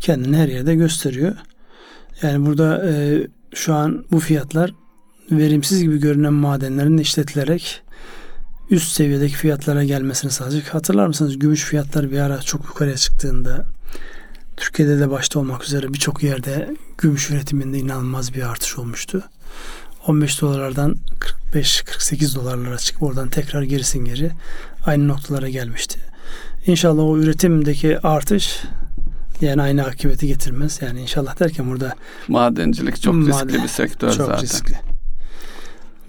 [0.00, 1.36] kendini her yerde gösteriyor.
[2.22, 4.74] Yani burada e, şu an bu fiyatlar
[5.30, 7.82] verimsiz gibi görünen madenlerin işletilerek
[8.70, 10.74] üst seviyedeki fiyatlara gelmesini sağlayacak.
[10.74, 13.66] Hatırlar mısınız gümüş fiyatları bir ara çok yukarıya çıktığında
[14.56, 19.22] Türkiye'de de başta olmak üzere birçok yerde gümüş üretiminde inanılmaz bir artış olmuştu.
[20.06, 20.96] 15 dolarlardan
[21.52, 24.30] 45-48 dolarlara çıkıp oradan tekrar gerisin geri
[24.86, 26.00] aynı noktalara gelmişti.
[26.66, 28.62] İnşallah o üretimdeki artış
[29.40, 30.78] yani aynı akıbeti getirmez.
[30.82, 31.94] Yani inşallah derken burada
[32.28, 34.42] madencilik çok maden, riskli bir sektör çok zaten.
[34.42, 34.74] Riskli.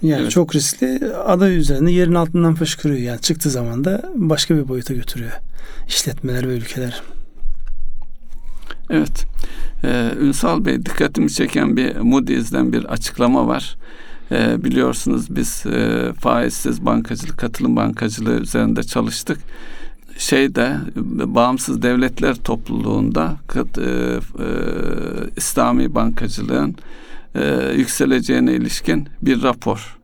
[0.02, 0.32] Yani evet.
[0.32, 1.16] çok riskli.
[1.16, 3.00] Adı üzerinde yerin altından fışkırıyor.
[3.00, 5.32] Yani çıktığı zaman da başka bir boyuta götürüyor
[5.88, 7.02] işletmeler ve ülkeler.
[8.92, 9.26] Evet.
[9.84, 13.76] Ee, Ünsal Bey dikkatimi çeken bir Moody's'den bir açıklama var.
[14.32, 19.40] Ee, biliyorsunuz biz e, faizsiz bankacılık, katılım bankacılığı üzerinde çalıştık.
[20.18, 20.78] Şeyde
[21.26, 24.20] bağımsız devletler topluluğunda e, e,
[25.38, 26.76] İslami bankacılığın
[27.36, 30.01] e, yükseleceğine ilişkin bir rapor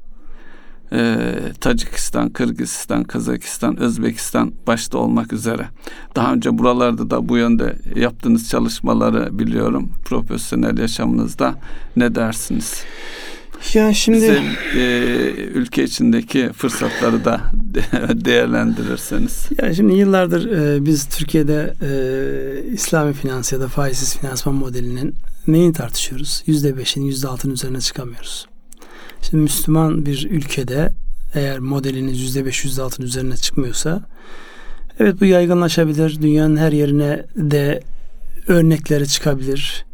[0.92, 1.26] e,
[1.62, 5.68] Tacikistan, Kırgızistan, Kazakistan, Özbekistan başta olmak üzere.
[6.16, 9.90] Daha önce buralarda da bu yönde yaptığınız çalışmaları biliyorum.
[10.06, 11.56] Profesyonel yaşamınızda
[11.96, 12.84] ne dersiniz?
[13.74, 14.42] Ya şimdi Bize
[14.76, 14.82] e,
[15.54, 19.46] ülke içindeki fırsatları da de- değerlendirirseniz.
[19.62, 25.16] Ya şimdi yıllardır e, biz Türkiye'de e, İslami finans ya da faizsiz finansman modelinin
[25.48, 26.44] neyini tartışıyoruz?
[26.46, 28.48] Yüzde beşin, yüzde altının üzerine çıkamıyoruz.
[29.30, 30.94] Şimdi Müslüman bir ülkede
[31.34, 34.02] eğer modeliniz yüzde beş, yüzde altının üzerine çıkmıyorsa
[35.00, 36.22] evet bu yaygınlaşabilir.
[36.22, 37.84] Dünyanın her yerine de
[38.48, 39.86] örnekleri çıkabilir.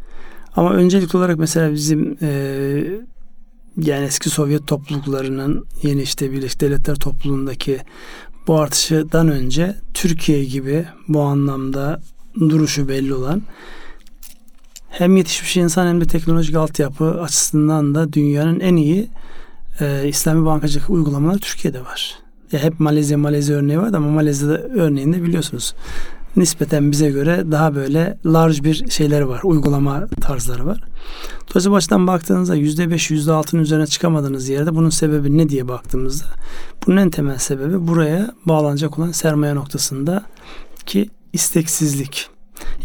[0.55, 2.29] Ama öncelikli olarak mesela bizim e,
[3.77, 7.79] yani eski Sovyet topluluklarının yeni işte Birleşik Devletler topluluğundaki
[8.47, 12.01] bu artışdan önce Türkiye gibi bu anlamda
[12.39, 13.43] duruşu belli olan
[14.93, 19.09] hem yetişmiş insan hem de teknolojik altyapı açısından da dünyanın en iyi
[19.79, 22.15] e, İslami bankacılık uygulamaları Türkiye'de var.
[22.51, 25.73] Ya hep Malezya Malezya örneği var ama Malezya'da örneğinde biliyorsunuz
[26.35, 29.39] nispeten bize göre daha böyle large bir şeyleri var.
[29.43, 30.79] Uygulama tarzları var.
[31.49, 36.25] Dolayısıyla bu açıdan baktığınızda %5, %6'nın üzerine çıkamadığınız yerde bunun sebebi ne diye baktığımızda
[36.87, 40.23] bunun en temel sebebi buraya bağlanacak olan sermaye noktasında
[40.85, 42.32] ki isteksizlik.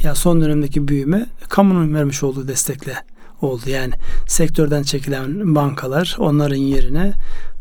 [0.03, 2.95] Ya son dönemdeki büyüme kamunun vermiş olduğu destekle
[3.41, 3.62] oldu.
[3.66, 3.93] Yani
[4.26, 7.12] sektörden çekilen bankalar onların yerine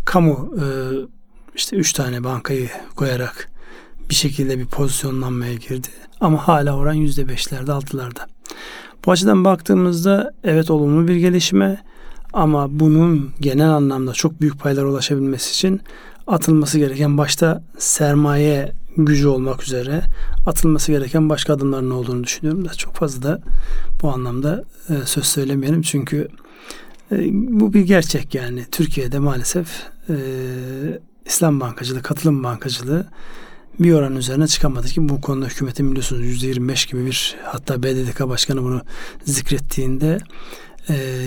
[0.05, 0.65] kamu e,
[1.55, 3.49] işte üç tane bankayı koyarak
[4.09, 5.87] bir şekilde bir pozisyonlanmaya girdi.
[6.21, 8.27] Ama hala oran yüzde beşlerde altılarda.
[9.05, 11.83] Bu açıdan baktığımızda evet olumlu bir gelişme
[12.33, 15.81] ama bunun genel anlamda çok büyük paylara ulaşabilmesi için
[16.27, 20.01] atılması gereken başta sermaye gücü olmak üzere
[20.45, 23.41] atılması gereken başka adımların olduğunu düşünüyorum da çok fazla da
[24.01, 26.27] bu anlamda e, söz söylemeyelim çünkü
[27.11, 29.67] e, bu bir gerçek yani Türkiye'de maalesef
[30.09, 30.15] e,
[31.25, 33.07] İslam bankacılığı, katılım bankacılığı
[33.79, 38.63] bir oran üzerine çıkamadı ki bu konuda hükümetin biliyorsunuz %25 gibi bir hatta BDDK başkanı
[38.63, 38.81] bunu
[39.23, 40.17] zikrettiğinde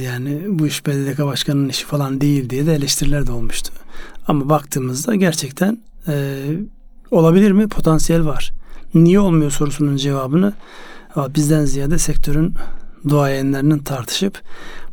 [0.04, 3.72] yani bu iş BDDK başkanının işi falan değil diye de eleştiriler de olmuştu.
[4.26, 5.78] Ama baktığımızda gerçekten
[7.10, 7.68] olabilir mi?
[7.68, 8.52] Potansiyel var.
[8.94, 10.52] Niye olmuyor sorusunun cevabını
[11.16, 12.54] bizden ziyade sektörün
[13.08, 14.42] duayenlerinin tartışıp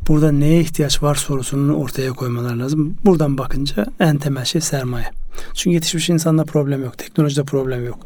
[0.08, 2.96] burada neye ihtiyaç var sorusunu ortaya koymaları lazım.
[3.04, 5.10] Buradan bakınca en temel şey sermaye.
[5.54, 6.98] Çünkü yetişmiş insanda problem yok.
[6.98, 7.98] Teknolojide problem yok.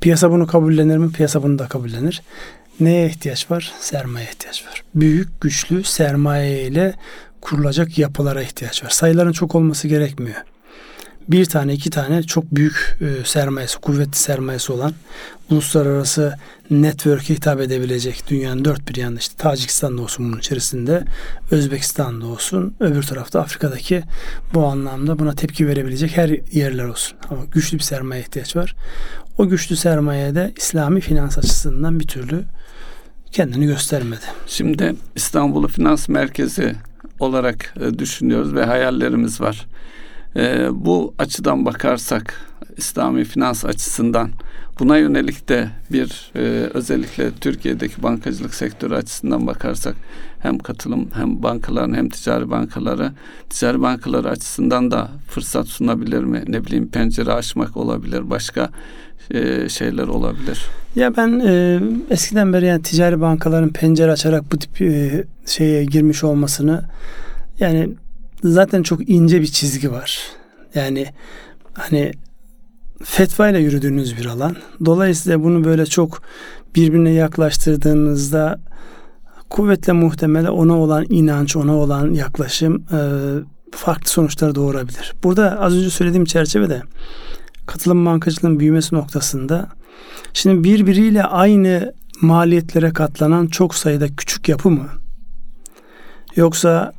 [0.00, 1.12] Piyasa bunu kabullenir mi?
[1.12, 2.22] Piyasa bunu da kabullenir.
[2.80, 3.72] Neye ihtiyaç var?
[3.80, 4.82] Sermaye ihtiyaç var.
[4.94, 6.94] Büyük, güçlü sermaye ile
[7.40, 8.90] kurulacak yapılara ihtiyaç var.
[8.90, 10.36] Sayıların çok olması gerekmiyor.
[11.28, 14.92] Bir tane, iki tane çok büyük e, sermayesi, kuvvetli sermayesi olan
[15.50, 16.34] uluslararası
[16.70, 21.04] network'e hitap edebilecek dünyanın dört bir yanında işte Tacikistan'da olsun bunun içerisinde,
[21.50, 24.02] Özbekistan'da olsun, öbür tarafta Afrika'daki
[24.54, 27.18] bu anlamda buna tepki verebilecek her yerler olsun.
[27.30, 28.76] Ama güçlü bir sermaye ihtiyaç var.
[29.38, 32.44] O güçlü sermaye de İslami finans açısından bir türlü
[33.32, 34.24] kendini göstermedi.
[34.46, 36.74] Şimdi İstanbul'u finans merkezi
[37.18, 39.66] olarak e, düşünüyoruz ve hayallerimiz var.
[40.36, 42.40] E, bu açıdan bakarsak
[42.76, 44.30] İslami finans açısından
[44.78, 46.40] buna yönelik de bir e,
[46.74, 49.94] özellikle Türkiye'deki bankacılık sektörü açısından bakarsak
[50.38, 53.12] hem katılım hem bankaların hem ticari bankaları
[53.50, 56.42] ticari bankaları açısından da fırsat sunabilir mi?
[56.48, 58.30] Ne bileyim pencere açmak olabilir.
[58.30, 58.70] Başka
[59.30, 60.66] e, şeyler olabilir.
[60.96, 61.80] Ya ben e,
[62.10, 66.84] eskiden beri yani ticari bankaların pencere açarak bu tip e, şeye girmiş olmasını
[67.60, 67.90] yani
[68.44, 70.20] zaten çok ince bir çizgi var.
[70.74, 71.06] Yani
[71.74, 72.12] hani
[73.04, 74.56] fetva ile yürüdüğünüz bir alan.
[74.84, 76.22] Dolayısıyla bunu böyle çok
[76.76, 78.60] birbirine yaklaştırdığınızda
[79.50, 82.98] kuvvetle muhtemele ona olan inanç, ona olan yaklaşım e,
[83.76, 85.12] farklı sonuçlar doğurabilir.
[85.22, 86.82] Burada az önce söylediğim çerçevede
[87.66, 89.68] katılım bankacılığının büyümesi noktasında
[90.34, 94.88] şimdi birbiriyle aynı maliyetlere katlanan çok sayıda küçük yapı mı?
[96.36, 96.92] Yoksa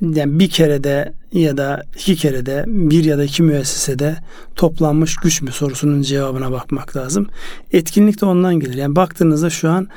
[0.00, 4.16] yani bir kerede ya da iki kerede bir ya da iki müessesede
[4.56, 7.26] toplanmış güç mü sorusunun cevabına bakmak lazım.
[7.72, 8.74] Etkinlik de ondan gelir.
[8.74, 9.88] Yani baktığınızda şu an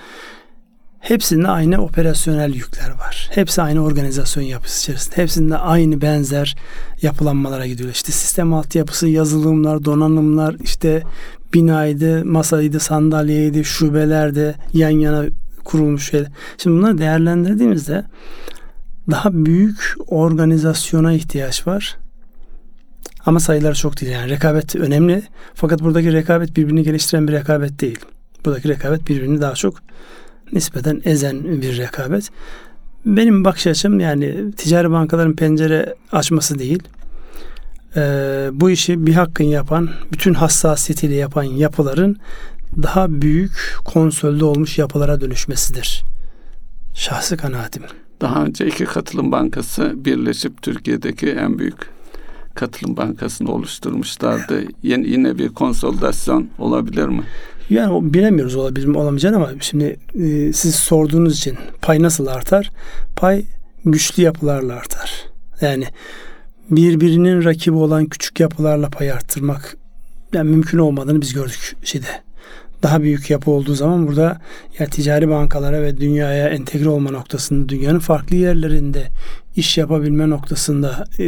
[1.00, 3.30] hepsinde aynı operasyonel yükler var.
[3.32, 5.18] Hepsi aynı organizasyon yapısı içerisinde.
[5.18, 6.56] Hepsinde aynı benzer
[7.02, 7.90] yapılanmalara gidiyor.
[7.90, 11.04] İşte sistem altyapısı, yazılımlar, donanımlar, işte
[11.54, 15.26] binaydı, masaydı, sandalyeydi, şubelerde yan yana
[15.64, 16.28] kurulmuş şeyler.
[16.58, 18.04] Şimdi bunları değerlendirdiğimizde
[19.12, 21.98] daha büyük organizasyona ihtiyaç var.
[23.26, 24.12] Ama sayılar çok değil.
[24.12, 25.24] Yani rekabet önemli.
[25.54, 28.00] Fakat buradaki rekabet birbirini geliştiren bir rekabet değil.
[28.46, 29.76] Buradaki rekabet birbirini daha çok
[30.52, 32.30] nispeten ezen bir rekabet.
[33.06, 36.84] Benim bakış açım yani ticari bankaların pencere açması değil.
[37.96, 42.18] Ee, bu işi bir hakkın yapan, bütün hassasiyetiyle yapan yapıların
[42.84, 46.04] daha büyük konsolde olmuş yapılara dönüşmesidir.
[46.94, 47.84] Şahsi kanaatim.
[48.24, 51.76] Daha önce iki katılım bankası birleşip Türkiye'deki en büyük
[52.56, 54.64] katılım bankasını oluşturmuşlardı.
[54.84, 57.24] Yine, yine bir konsolidasyon olabilir mi?
[57.70, 62.72] Yani bilemiyoruz olabilir mi olamayacağını ama şimdi e, siz sorduğunuz için pay nasıl artar?
[63.16, 63.44] Pay
[63.86, 65.26] güçlü yapılarla artar.
[65.62, 65.86] Yani
[66.70, 69.78] birbirinin rakibi olan küçük yapılarla pay arttırmak
[70.34, 72.08] yani mümkün olmadığını biz gördük şeyde.
[72.84, 74.42] Daha büyük yapı olduğu zaman burada
[74.80, 79.08] ya ticari bankalara ve dünyaya entegre olma noktasında dünyanın farklı yerlerinde
[79.56, 81.26] iş yapabilme noktasında e,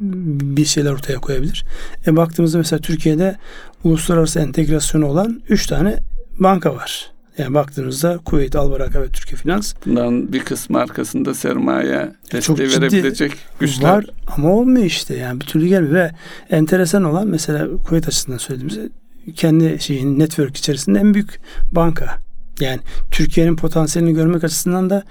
[0.00, 1.64] bir şeyler ortaya koyabilir.
[2.06, 3.36] E baktığımızda mesela Türkiye'de
[3.84, 5.98] uluslararası entegrasyonu olan üç tane
[6.38, 7.10] banka var.
[7.38, 9.74] Yani baktığınızda Kuveyt, Albaraka ve Türkiye Finans.
[9.86, 13.88] Bunların bir kısmı arkasında sermaye desteği ciddi verebilecek güçler.
[13.88, 14.06] Var
[14.36, 16.10] ama olmuyor işte yani bir türlü gelmiyor ve
[16.50, 18.88] enteresan olan mesela Kuveyt açısından söylediğimizde
[19.34, 21.40] kendi şeyin network içerisinde en büyük
[21.72, 22.18] banka.
[22.60, 25.02] Yani Türkiye'nin potansiyelini görmek açısından da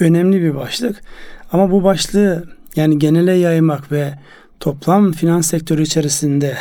[0.00, 1.02] önemli bir başlık.
[1.52, 2.44] Ama bu başlığı
[2.76, 4.14] yani genele yaymak ve
[4.60, 6.56] toplam finans sektörü içerisinde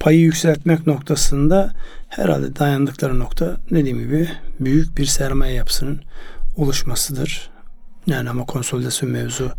[0.00, 1.72] payı yükseltmek noktasında
[2.08, 4.28] herhalde dayandıkları nokta dediğim gibi
[4.60, 6.00] büyük bir sermaye yapısının
[6.56, 7.50] oluşmasıdır.
[8.06, 9.50] Yani ama konsolidasyon mevzu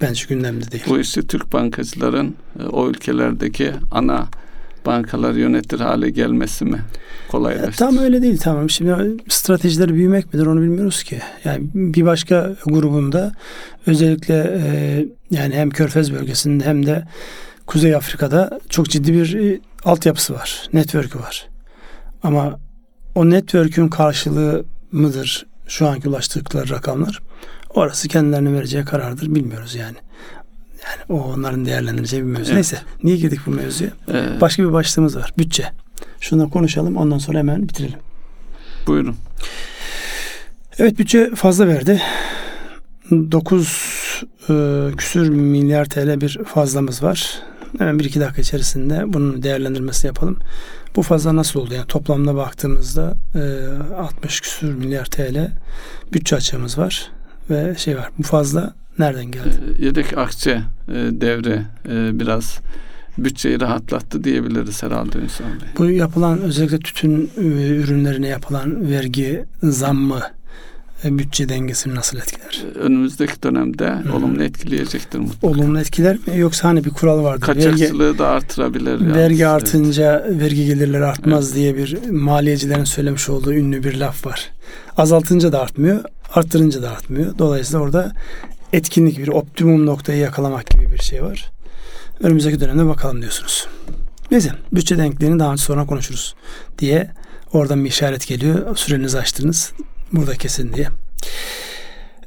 [0.00, 0.84] bence gündemde değil.
[0.88, 4.28] Bu işi Türk bankacıların e, o ülkelerdeki ana
[4.86, 6.80] bankaları yönetir hale gelmesi mi
[7.28, 7.84] kolaylaştır?
[7.84, 8.70] Ya, tam öyle değil tamam.
[8.70, 11.20] Şimdi stratejileri büyümek midir onu bilmiyoruz ki.
[11.44, 13.32] Yani bir başka grubunda
[13.86, 17.04] özellikle e, yani hem Körfez bölgesinde hem de
[17.66, 20.68] Kuzey Afrika'da çok ciddi bir e, altyapısı var.
[20.72, 21.48] Network'ü var.
[22.22, 22.58] Ama
[23.14, 27.22] o network'ün karşılığı mıdır şu anki ulaştıkları rakamlar?
[27.74, 29.96] Orası kendilerine vereceği karardır bilmiyoruz yani.
[30.86, 32.44] Yani o onların değerlendireceği bir mevzu.
[32.44, 32.54] Evet.
[32.54, 33.90] Neyse niye girdik bu mevzuya?
[34.12, 35.32] Ee, Başka bir başlığımız var.
[35.38, 35.64] Bütçe.
[36.20, 37.98] Şundan konuşalım ondan sonra hemen bitirelim.
[38.86, 39.16] buyurun.
[40.78, 42.02] Evet bütçe fazla verdi.
[43.10, 43.82] 9
[44.50, 47.42] e, küsür milyar TL bir fazlamız var.
[47.78, 50.38] Hemen bir iki dakika içerisinde bunun değerlendirmesini yapalım.
[50.96, 51.74] Bu fazla nasıl oldu?
[51.74, 53.40] Yani toplamda baktığımızda e,
[53.96, 55.50] 60 küsür milyar TL
[56.12, 57.10] bütçe açığımız var
[57.50, 58.08] ve şey var.
[58.18, 59.48] Bu fazla nereden geldi?
[59.80, 60.50] Ee, Yedek akçe
[60.88, 62.58] e, devri e, biraz
[63.18, 65.68] bütçeyi rahatlattı diyebiliriz herhalde Ünsal Bey.
[65.78, 70.20] Bu yapılan özellikle tütün e, ürünlerine yapılan vergi zammı
[71.04, 72.64] e, bütçe dengesini nasıl etkiler?
[72.74, 75.46] Önümüzdeki dönemde olumlu etkileyecektir mutlaka.
[75.46, 77.48] Olumlu etkiler mi yoksa hani bir kural vardır.
[77.48, 78.90] Vergi, Kaçakçılığı da artırabilir.
[78.90, 79.14] yalnız.
[79.14, 79.46] vergi Evet.
[79.46, 84.50] artınca vergi gelirleri artmaz diye bir maliyecilerin söylemiş olduğu ünlü bir laf var.
[84.96, 87.38] Azaltınca da artmıyor, arttırınca da artmıyor.
[87.38, 88.12] Dolayısıyla orada
[88.72, 91.50] etkinlik bir optimum noktayı yakalamak gibi bir şey var.
[92.20, 93.66] Önümüzdeki dönemde bakalım diyorsunuz.
[94.30, 96.34] Neyse bütçe denkliğini daha sonra konuşuruz
[96.78, 97.10] diye
[97.52, 98.76] oradan bir işaret geliyor.
[98.76, 99.72] Sürenizi açtınız.
[100.12, 100.88] Burada kesin diye.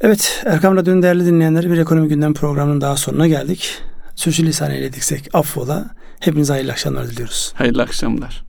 [0.02, 3.78] Evet Erkam Radyo'nun değerli dinleyenleri bir ekonomi gündem programının daha sonuna geldik.
[4.16, 5.90] Sürçülisan eylediksek affola.
[6.20, 7.54] Hepinize hayırlı akşamlar diliyoruz.
[7.56, 8.49] Hayırlı akşamlar.